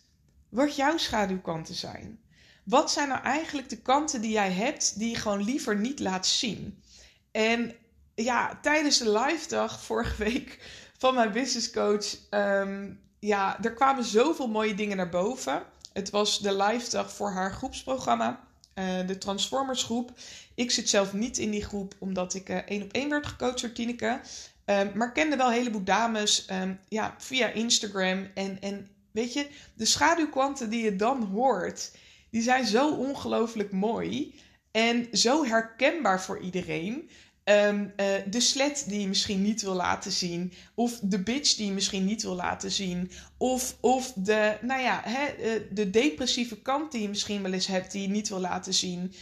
wat 0.49 0.77
jouw 0.77 0.97
schaduwkanten 0.97 1.75
zijn. 1.75 2.21
Wat 2.65 2.91
zijn 2.91 3.09
nou 3.09 3.23
eigenlijk 3.23 3.69
de 3.69 3.83
kanten 3.83 4.21
die 4.21 4.31
jij 4.31 4.53
hebt 4.53 4.99
die 4.99 5.11
je 5.11 5.17
gewoon 5.17 5.43
liever 5.43 5.77
niet 5.77 6.01
laat 6.01 6.27
zien? 6.27 6.83
En 7.31 7.75
ja, 8.15 8.59
tijdens 8.63 8.99
de 8.99 9.13
live 9.13 9.49
dag 9.49 9.83
vorige 9.83 10.25
week 10.25 10.59
van 10.99 11.15
mijn 11.15 11.33
business 11.33 11.71
coach, 11.71 12.17
ehm, 12.31 12.91
ja, 13.19 13.63
er 13.63 13.75
kwamen 13.75 14.05
zoveel 14.05 14.49
mooie 14.49 14.75
dingen 14.75 14.97
naar 14.97 15.09
boven. 15.09 15.63
Het 15.93 16.11
was 16.11 16.39
de 16.39 16.57
live 16.57 16.91
dag 16.91 17.13
voor 17.13 17.31
haar 17.31 17.53
groepsprogramma, 17.53 18.48
uh, 18.79 19.07
de 19.07 19.19
Transformers 19.19 19.83
groep. 19.83 20.13
Ik 20.55 20.71
zit 20.71 20.89
zelf 20.89 21.13
niet 21.13 21.39
in 21.39 21.51
die 21.51 21.65
groep, 21.65 21.95
omdat 21.99 22.35
ik 22.35 22.49
uh, 22.49 22.57
één 22.57 22.83
op 22.83 22.93
één 22.93 23.11
werd 23.11 23.27
gecoacht 23.27 23.61
door 23.61 23.73
Tineke. 23.73 24.21
Um, 24.65 24.91
maar 24.95 25.13
kende 25.13 25.37
wel 25.37 25.47
een 25.47 25.53
heleboel 25.53 25.85
dames 25.85 26.47
um, 26.51 26.81
ja, 26.89 27.15
via 27.19 27.49
Instagram. 27.49 28.29
En, 28.35 28.61
en 28.61 28.89
weet 29.11 29.33
je, 29.33 29.47
de 29.75 29.85
schaduwkwanten 29.85 30.71
die 30.71 30.83
je 30.83 30.97
dan 30.97 31.23
hoort, 31.23 31.91
die 32.31 32.43
zijn 32.43 32.67
zo 32.67 32.95
ongelooflijk 32.95 33.73
mooi. 33.73 34.35
En 34.71 35.09
zo 35.13 35.45
herkenbaar 35.45 36.23
voor 36.23 36.41
iedereen. 36.41 37.11
Um, 37.49 37.93
uh, 37.97 38.07
de 38.31 38.41
slet 38.41 38.85
die 38.89 39.01
je 39.01 39.09
misschien 39.09 39.43
niet 39.43 39.63
wil 39.63 39.75
laten 39.75 40.13
zien. 40.13 40.53
Of 40.75 40.99
de 41.03 41.23
bitch 41.23 41.55
die 41.55 41.67
je 41.67 41.73
misschien 41.73 42.05
niet 42.05 42.23
wil 42.23 42.35
laten 42.35 42.71
zien. 42.71 43.11
Of, 43.37 43.77
of 43.81 44.13
de, 44.13 44.59
nou 44.63 44.83
ja, 44.83 45.03
hè, 45.05 45.27
eh, 45.27 45.61
de 45.71 45.91
depressieve 45.91 46.57
kant 46.63 46.93
die 46.93 47.03
je 47.03 47.09
misschien 47.09 47.43
wel 47.43 47.53
eens 47.53 47.67
hebt 47.67 47.93
die 47.93 48.03
je 48.03 48.09
niet 48.09 48.29
wil 48.29 48.41
laten 48.41 48.75
zien. 48.75 49.13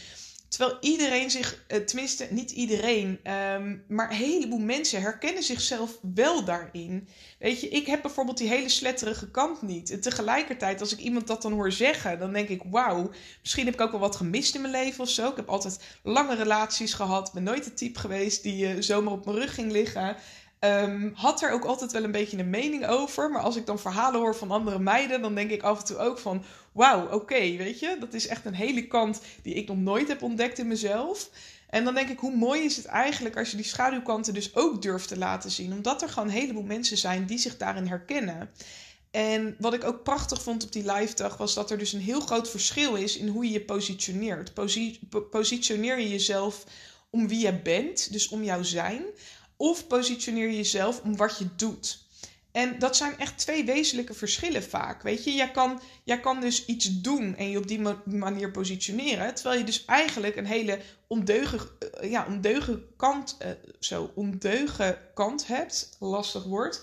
Terwijl 0.47 0.77
iedereen 0.81 1.31
zich, 1.31 1.63
eh, 1.67 1.79
tenminste 1.79 2.27
niet 2.29 2.51
iedereen, 2.51 3.19
um, 3.31 3.83
maar 3.87 4.09
een 4.09 4.15
heleboel 4.15 4.59
mensen 4.59 5.01
herkennen 5.01 5.43
zichzelf 5.43 5.97
wel 6.01 6.43
daarin. 6.43 7.07
Weet 7.39 7.61
je, 7.61 7.69
ik 7.69 7.85
heb 7.87 8.01
bijvoorbeeld 8.01 8.37
die 8.37 8.47
hele 8.47 8.69
sletterige 8.69 9.31
kant 9.31 9.61
niet. 9.61 9.91
En 9.91 10.01
tegelijkertijd, 10.01 10.79
als 10.79 10.93
ik 10.93 10.99
iemand 10.99 11.27
dat 11.27 11.41
dan 11.41 11.51
hoor 11.51 11.71
zeggen, 11.71 12.19
dan 12.19 12.33
denk 12.33 12.49
ik: 12.49 12.61
wauw, 12.69 13.11
misschien 13.41 13.65
heb 13.65 13.73
ik 13.73 13.81
ook 13.81 13.91
wel 13.91 13.99
wat 13.99 14.15
gemist 14.15 14.55
in 14.55 14.61
mijn 14.61 14.73
leven 14.73 15.03
of 15.03 15.09
zo. 15.09 15.29
Ik 15.29 15.35
heb 15.35 15.49
altijd 15.49 15.79
lange 16.03 16.35
relaties 16.35 16.93
gehad, 16.93 17.31
ben 17.33 17.43
nooit 17.43 17.65
het 17.65 17.77
type 17.77 17.99
geweest 17.99 18.43
die 18.43 18.75
uh, 18.75 18.81
zomaar 18.81 19.13
op 19.13 19.25
mijn 19.25 19.37
rug 19.37 19.53
ging 19.53 19.71
liggen. 19.71 20.15
Um, 20.59 21.11
had 21.15 21.41
er 21.41 21.51
ook 21.51 21.65
altijd 21.65 21.91
wel 21.91 22.03
een 22.03 22.11
beetje 22.11 22.37
een 22.37 22.49
mening 22.49 22.87
over. 22.87 23.31
Maar 23.31 23.41
als 23.41 23.55
ik 23.55 23.65
dan 23.65 23.79
verhalen 23.79 24.19
hoor 24.19 24.35
van 24.35 24.51
andere 24.51 24.79
meiden, 24.79 25.21
dan 25.21 25.35
denk 25.35 25.51
ik 25.51 25.63
af 25.63 25.79
en 25.79 25.85
toe 25.85 25.97
ook 25.97 26.19
van: 26.19 26.43
wauw, 26.71 27.11
oké, 27.11 27.39
weet 27.39 27.79
je, 27.79 27.97
dat 27.99 28.13
is 28.13 28.27
echt 28.27 28.45
een 28.45 28.53
hele 28.53 28.87
kant 28.87 29.21
die 29.41 29.53
ik 29.53 29.67
nog 29.67 29.77
nooit 29.77 30.07
heb 30.07 30.21
ontdekt 30.21 30.59
in 30.59 30.67
mezelf. 30.67 31.29
En 31.69 31.83
dan 31.83 31.93
denk 31.93 32.09
ik, 32.09 32.19
hoe 32.19 32.35
mooi 32.35 32.63
is 32.63 32.77
het 32.77 32.85
eigenlijk 32.85 33.37
als 33.37 33.51
je 33.51 33.57
die 33.57 33.65
schaduwkanten 33.65 34.33
dus 34.33 34.55
ook 34.55 34.81
durft 34.81 35.07
te 35.07 35.17
laten 35.17 35.51
zien. 35.51 35.73
Omdat 35.73 36.01
er 36.01 36.09
gewoon 36.09 36.27
een 36.27 36.33
heleboel 36.33 36.63
mensen 36.63 36.97
zijn 36.97 37.25
die 37.25 37.37
zich 37.37 37.57
daarin 37.57 37.87
herkennen. 37.87 38.49
En 39.11 39.55
wat 39.59 39.73
ik 39.73 39.83
ook 39.83 40.03
prachtig 40.03 40.41
vond 40.41 40.63
op 40.63 40.71
die 40.71 40.91
live 40.91 41.15
dag 41.15 41.37
was 41.37 41.53
dat 41.53 41.71
er 41.71 41.77
dus 41.77 41.93
een 41.93 41.99
heel 41.99 42.19
groot 42.19 42.49
verschil 42.49 42.95
is 42.95 43.17
in 43.17 43.27
hoe 43.27 43.45
je 43.45 43.51
je 43.51 43.61
positioneert. 43.61 44.53
Posi 44.53 44.99
positioneer 45.31 45.99
je 45.99 46.09
jezelf 46.09 46.63
om 47.09 47.27
wie 47.27 47.39
je 47.39 47.61
bent, 47.61 48.11
dus 48.11 48.27
om 48.27 48.43
jouw 48.43 48.63
zijn. 48.63 49.03
Of 49.57 49.87
positioneer 49.87 50.47
je 50.47 50.55
jezelf 50.55 51.01
om 51.01 51.15
wat 51.15 51.37
je 51.37 51.47
doet. 51.55 52.05
En 52.51 52.79
dat 52.79 52.97
zijn 52.97 53.17
echt 53.17 53.37
twee 53.37 53.65
wezenlijke 53.65 54.13
verschillen 54.13 54.63
vaak. 54.63 55.01
Weet 55.01 55.23
je, 55.23 55.33
jij 55.33 55.51
kan, 55.51 55.81
jij 56.03 56.19
kan 56.19 56.41
dus 56.41 56.65
iets 56.65 57.01
doen 57.01 57.35
en 57.35 57.49
je 57.49 57.57
op 57.57 57.67
die 57.67 57.81
manier 58.05 58.51
positioneren. 58.51 59.35
Terwijl 59.35 59.59
je 59.59 59.65
dus 59.65 59.85
eigenlijk 59.85 60.35
een 60.35 60.45
hele 60.45 60.79
ondeuge, 61.07 61.69
uh, 62.01 62.11
ja, 62.11 62.25
ondeuge 62.27 62.83
kant, 62.95 63.37
uh, 63.41 63.49
zo, 63.79 64.11
ondeuge 64.15 64.99
kant 65.13 65.47
hebt. 65.47 65.95
Lastig 65.99 66.43
woord. 66.43 66.81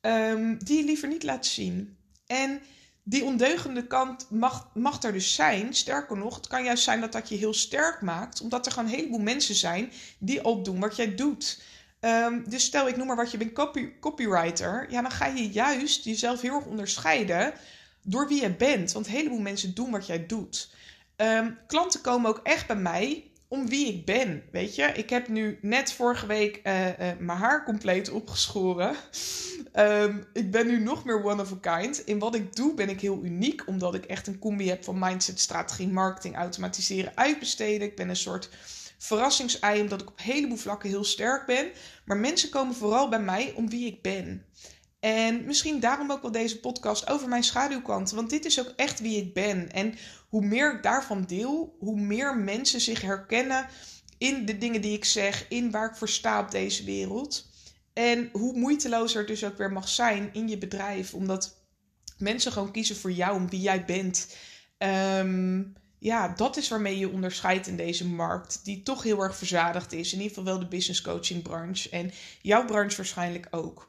Um, 0.00 0.64
die 0.64 0.78
je 0.78 0.84
liever 0.84 1.08
niet 1.08 1.22
laat 1.22 1.46
zien. 1.46 1.96
En 2.26 2.60
die 3.02 3.24
ondeugende 3.24 3.86
kant 3.86 4.30
mag, 4.30 4.70
mag 4.74 5.02
er 5.02 5.12
dus 5.12 5.34
zijn. 5.34 5.74
Sterker 5.74 6.16
nog, 6.16 6.36
het 6.36 6.46
kan 6.46 6.64
juist 6.64 6.84
zijn 6.84 7.00
dat 7.00 7.12
dat 7.12 7.28
je 7.28 7.36
heel 7.36 7.54
sterk 7.54 8.00
maakt. 8.00 8.40
Omdat 8.40 8.66
er 8.66 8.72
gewoon 8.72 8.88
een 8.88 8.94
heleboel 8.94 9.20
mensen 9.20 9.54
zijn 9.54 9.92
die 10.18 10.40
al 10.42 10.62
doen 10.62 10.80
wat 10.80 10.96
jij 10.96 11.14
doet. 11.14 11.60
Um, 12.06 12.44
dus 12.48 12.64
stel, 12.64 12.88
ik 12.88 12.96
noem 12.96 13.06
maar 13.06 13.16
wat, 13.16 13.30
je 13.30 13.38
bent 13.38 13.52
copy, 13.52 13.88
copywriter. 14.00 14.86
Ja, 14.90 15.02
dan 15.02 15.10
ga 15.10 15.26
je 15.26 15.50
juist 15.50 16.04
jezelf 16.04 16.40
heel 16.40 16.54
erg 16.54 16.64
onderscheiden 16.64 17.52
door 18.02 18.28
wie 18.28 18.42
je 18.42 18.54
bent. 18.54 18.92
Want 18.92 19.06
een 19.06 19.12
heleboel 19.12 19.40
mensen 19.40 19.74
doen 19.74 19.90
wat 19.90 20.06
jij 20.06 20.26
doet. 20.26 20.74
Um, 21.16 21.58
klanten 21.66 22.00
komen 22.00 22.30
ook 22.30 22.40
echt 22.42 22.66
bij 22.66 22.76
mij 22.76 23.30
om 23.48 23.68
wie 23.68 23.86
ik 23.86 24.04
ben. 24.04 24.42
Weet 24.50 24.74
je, 24.74 24.82
ik 24.82 25.10
heb 25.10 25.28
nu 25.28 25.58
net 25.60 25.92
vorige 25.92 26.26
week 26.26 26.60
uh, 26.64 26.86
uh, 26.86 26.92
mijn 27.18 27.38
haar 27.38 27.64
compleet 27.64 28.10
opgeschoren. 28.10 28.96
um, 29.74 30.26
ik 30.32 30.50
ben 30.50 30.66
nu 30.66 30.78
nog 30.78 31.04
meer 31.04 31.24
one 31.24 31.42
of 31.42 31.52
a 31.52 31.78
kind. 31.78 32.06
In 32.06 32.18
wat 32.18 32.34
ik 32.34 32.56
doe 32.56 32.74
ben 32.74 32.88
ik 32.88 33.00
heel 33.00 33.20
uniek, 33.24 33.66
omdat 33.66 33.94
ik 33.94 34.04
echt 34.04 34.26
een 34.26 34.38
combi 34.38 34.68
heb 34.68 34.84
van 34.84 34.98
mindset, 34.98 35.40
strategie, 35.40 35.88
marketing, 35.88 36.36
automatiseren, 36.36 37.12
uitbesteden. 37.14 37.86
Ik 37.86 37.96
ben 37.96 38.08
een 38.08 38.16
soort 38.16 38.48
verrassingsei, 38.98 39.80
omdat 39.80 40.00
ik 40.00 40.08
op 40.08 40.18
een 40.18 40.24
heleboel 40.24 40.56
vlakken 40.56 40.88
heel 40.88 41.04
sterk 41.04 41.46
ben. 41.46 41.70
Maar 42.04 42.16
mensen 42.16 42.48
komen 42.48 42.74
vooral 42.74 43.08
bij 43.08 43.20
mij 43.20 43.52
om 43.56 43.68
wie 43.68 43.86
ik 43.86 44.02
ben. 44.02 44.46
En 45.00 45.44
misschien 45.44 45.80
daarom 45.80 46.10
ook 46.10 46.22
wel 46.22 46.32
deze 46.32 46.60
podcast 46.60 47.10
over 47.10 47.28
mijn 47.28 47.44
schaduwkanten. 47.44 48.16
Want 48.16 48.30
dit 48.30 48.44
is 48.44 48.60
ook 48.60 48.72
echt 48.76 49.00
wie 49.00 49.16
ik 49.16 49.34
ben. 49.34 49.72
En 49.72 49.94
hoe 50.28 50.44
meer 50.46 50.74
ik 50.74 50.82
daarvan 50.82 51.24
deel, 51.24 51.76
hoe 51.78 52.00
meer 52.00 52.36
mensen 52.36 52.80
zich 52.80 53.00
herkennen 53.00 53.66
in 54.18 54.46
de 54.46 54.58
dingen 54.58 54.80
die 54.80 54.96
ik 54.96 55.04
zeg, 55.04 55.46
in 55.48 55.70
waar 55.70 55.90
ik 55.90 55.96
voor 55.96 56.08
sta 56.08 56.40
op 56.40 56.50
deze 56.50 56.84
wereld. 56.84 57.48
En 57.92 58.28
hoe 58.32 58.58
moeitelozer 58.58 59.18
het 59.18 59.28
dus 59.28 59.44
ook 59.44 59.58
weer 59.58 59.72
mag 59.72 59.88
zijn 59.88 60.30
in 60.32 60.48
je 60.48 60.58
bedrijf. 60.58 61.14
Omdat 61.14 61.56
mensen 62.18 62.52
gewoon 62.52 62.72
kiezen 62.72 62.96
voor 62.96 63.12
jou, 63.12 63.36
om 63.36 63.48
wie 63.48 63.60
jij 63.60 63.84
bent. 63.84 64.36
Um, 64.78 65.74
ja, 65.98 66.28
dat 66.28 66.56
is 66.56 66.68
waarmee 66.68 66.98
je 66.98 67.10
onderscheidt 67.10 67.66
in 67.66 67.76
deze 67.76 68.06
markt, 68.06 68.60
die 68.64 68.82
toch 68.82 69.02
heel 69.02 69.22
erg 69.22 69.36
verzadigd 69.36 69.92
is. 69.92 70.12
In 70.12 70.18
ieder 70.18 70.36
geval 70.36 70.52
wel 70.52 70.58
de 70.58 70.68
business 70.68 71.02
coaching 71.02 71.42
branche 71.42 71.90
en 71.90 72.12
jouw 72.42 72.64
branche 72.64 72.96
waarschijnlijk 72.96 73.46
ook. 73.50 73.88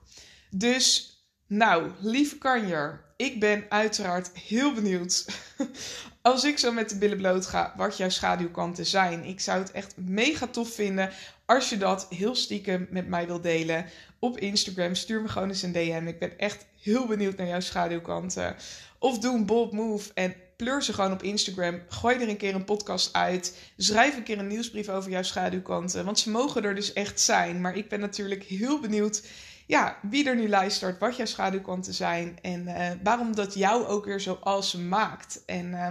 Dus, 0.49 1.17
nou, 1.47 1.91
lieve 1.99 2.37
kanjer, 2.37 3.05
ik 3.17 3.39
ben 3.39 3.65
uiteraard 3.69 4.37
heel 4.37 4.73
benieuwd 4.73 5.25
als 6.21 6.43
ik 6.43 6.57
zo 6.57 6.71
met 6.71 6.89
de 6.89 6.97
billen 6.97 7.17
bloot 7.17 7.45
ga 7.45 7.73
wat 7.77 7.97
jouw 7.97 8.09
schaduwkanten 8.09 8.85
zijn. 8.85 9.23
Ik 9.23 9.39
zou 9.39 9.59
het 9.59 9.71
echt 9.71 9.97
mega 9.97 10.47
tof 10.47 10.73
vinden 10.73 11.11
als 11.45 11.69
je 11.69 11.77
dat 11.77 12.07
heel 12.09 12.35
stiekem 12.35 12.87
met 12.89 13.07
mij 13.07 13.27
wilt 13.27 13.43
delen 13.43 13.85
op 14.19 14.39
Instagram. 14.39 14.95
Stuur 14.95 15.21
me 15.21 15.27
gewoon 15.27 15.47
eens 15.47 15.61
een 15.61 15.71
DM. 15.71 16.07
Ik 16.07 16.19
ben 16.19 16.37
echt 16.37 16.65
heel 16.81 17.07
benieuwd 17.07 17.37
naar 17.37 17.47
jouw 17.47 17.59
schaduwkanten. 17.59 18.55
Of 18.99 19.19
doe 19.19 19.35
een 19.35 19.45
bold 19.45 19.71
move 19.71 20.11
en 20.13 20.35
pleur 20.57 20.83
ze 20.83 20.93
gewoon 20.93 21.11
op 21.11 21.23
Instagram. 21.23 21.81
Gooi 21.89 22.15
er 22.15 22.29
een 22.29 22.37
keer 22.37 22.55
een 22.55 22.65
podcast 22.65 23.13
uit. 23.13 23.57
Schrijf 23.77 24.15
een 24.15 24.23
keer 24.23 24.39
een 24.39 24.47
nieuwsbrief 24.47 24.89
over 24.89 25.11
jouw 25.11 25.23
schaduwkanten. 25.23 26.05
Want 26.05 26.19
ze 26.19 26.29
mogen 26.29 26.63
er 26.63 26.75
dus 26.75 26.93
echt 26.93 27.19
zijn. 27.19 27.61
Maar 27.61 27.75
ik 27.75 27.89
ben 27.89 27.99
natuurlijk 27.99 28.43
heel 28.43 28.79
benieuwd 28.79 29.21
ja, 29.67 29.97
wie 30.01 30.27
er 30.27 30.35
nu 30.35 30.49
luistert, 30.49 30.99
wat 30.99 31.15
jouw 31.15 31.25
schaduwkanten 31.25 31.93
zijn 31.93 32.37
en 32.41 32.63
uh, 32.67 32.89
waarom 33.03 33.35
dat 33.35 33.53
jou 33.53 33.85
ook 33.85 34.05
weer 34.05 34.21
zo 34.21 34.39
awesome 34.43 34.83
maakt. 34.83 35.43
En 35.45 35.65
uh, 35.71 35.87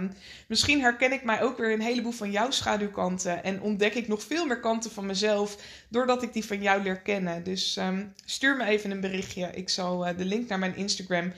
misschien 0.47 0.81
herken 0.81 1.11
ik 1.11 1.23
mij 1.23 1.41
ook 1.41 1.57
weer 1.57 1.73
een 1.73 1.81
heleboel 1.81 2.11
van 2.11 2.31
jouw 2.31 2.51
schaduwkanten 2.51 3.43
en 3.43 3.61
ontdek 3.61 3.95
ik 3.95 4.07
nog 4.07 4.23
veel 4.23 4.45
meer 4.45 4.59
kanten 4.59 4.91
van 4.91 5.05
mezelf 5.05 5.57
doordat 5.89 6.23
ik 6.23 6.33
die 6.33 6.45
van 6.45 6.61
jou 6.61 6.83
leer 6.83 6.99
kennen. 6.99 7.43
Dus 7.43 7.77
um, 7.77 8.13
stuur 8.25 8.57
me 8.57 8.65
even 8.65 8.91
een 8.91 9.01
berichtje. 9.01 9.49
Ik 9.53 9.69
zal 9.69 10.07
uh, 10.07 10.17
de 10.17 10.25
link 10.25 10.49
naar 10.49 10.59
mijn 10.59 10.75
Instagram 10.75 11.33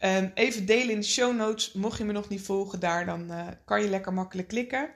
Um, 0.00 0.30
even 0.34 0.66
delen 0.66 0.90
in 0.90 1.00
de 1.00 1.06
show 1.06 1.36
notes. 1.36 1.72
Mocht 1.72 1.98
je 1.98 2.04
me 2.04 2.12
nog 2.12 2.28
niet 2.28 2.42
volgen 2.42 2.80
daar, 2.80 3.06
dan 3.06 3.30
uh, 3.30 3.46
kan 3.64 3.82
je 3.82 3.88
lekker 3.88 4.12
makkelijk 4.12 4.48
klikken. 4.48 4.90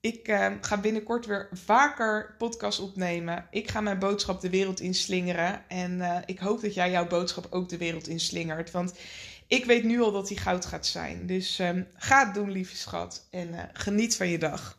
Ik 0.00 0.28
uh, 0.28 0.46
ga 0.60 0.80
binnenkort 0.80 1.26
weer 1.26 1.48
vaker 1.52 2.34
podcast 2.38 2.80
opnemen. 2.80 3.46
Ik 3.50 3.70
ga 3.70 3.80
mijn 3.80 3.98
boodschap 3.98 4.40
de 4.40 4.50
wereld 4.50 4.80
inslingeren. 4.80 5.68
En 5.68 5.98
uh, 5.98 6.18
ik 6.26 6.38
hoop 6.38 6.60
dat 6.60 6.74
jij 6.74 6.90
jouw 6.90 7.06
boodschap 7.06 7.46
ook 7.50 7.68
de 7.68 7.76
wereld 7.76 8.08
inslingert. 8.08 8.70
Want 8.70 8.94
ik 9.46 9.64
weet 9.64 9.84
nu 9.84 10.00
al 10.00 10.12
dat 10.12 10.28
die 10.28 10.38
goud 10.38 10.66
gaat 10.66 10.86
zijn. 10.86 11.26
Dus 11.26 11.58
um, 11.58 11.86
ga 11.94 12.24
het 12.24 12.34
doen, 12.34 12.50
lieve 12.50 12.76
schat. 12.76 13.26
En 13.30 13.48
uh, 13.48 13.60
geniet 13.72 14.16
van 14.16 14.28
je 14.28 14.38
dag. 14.38 14.77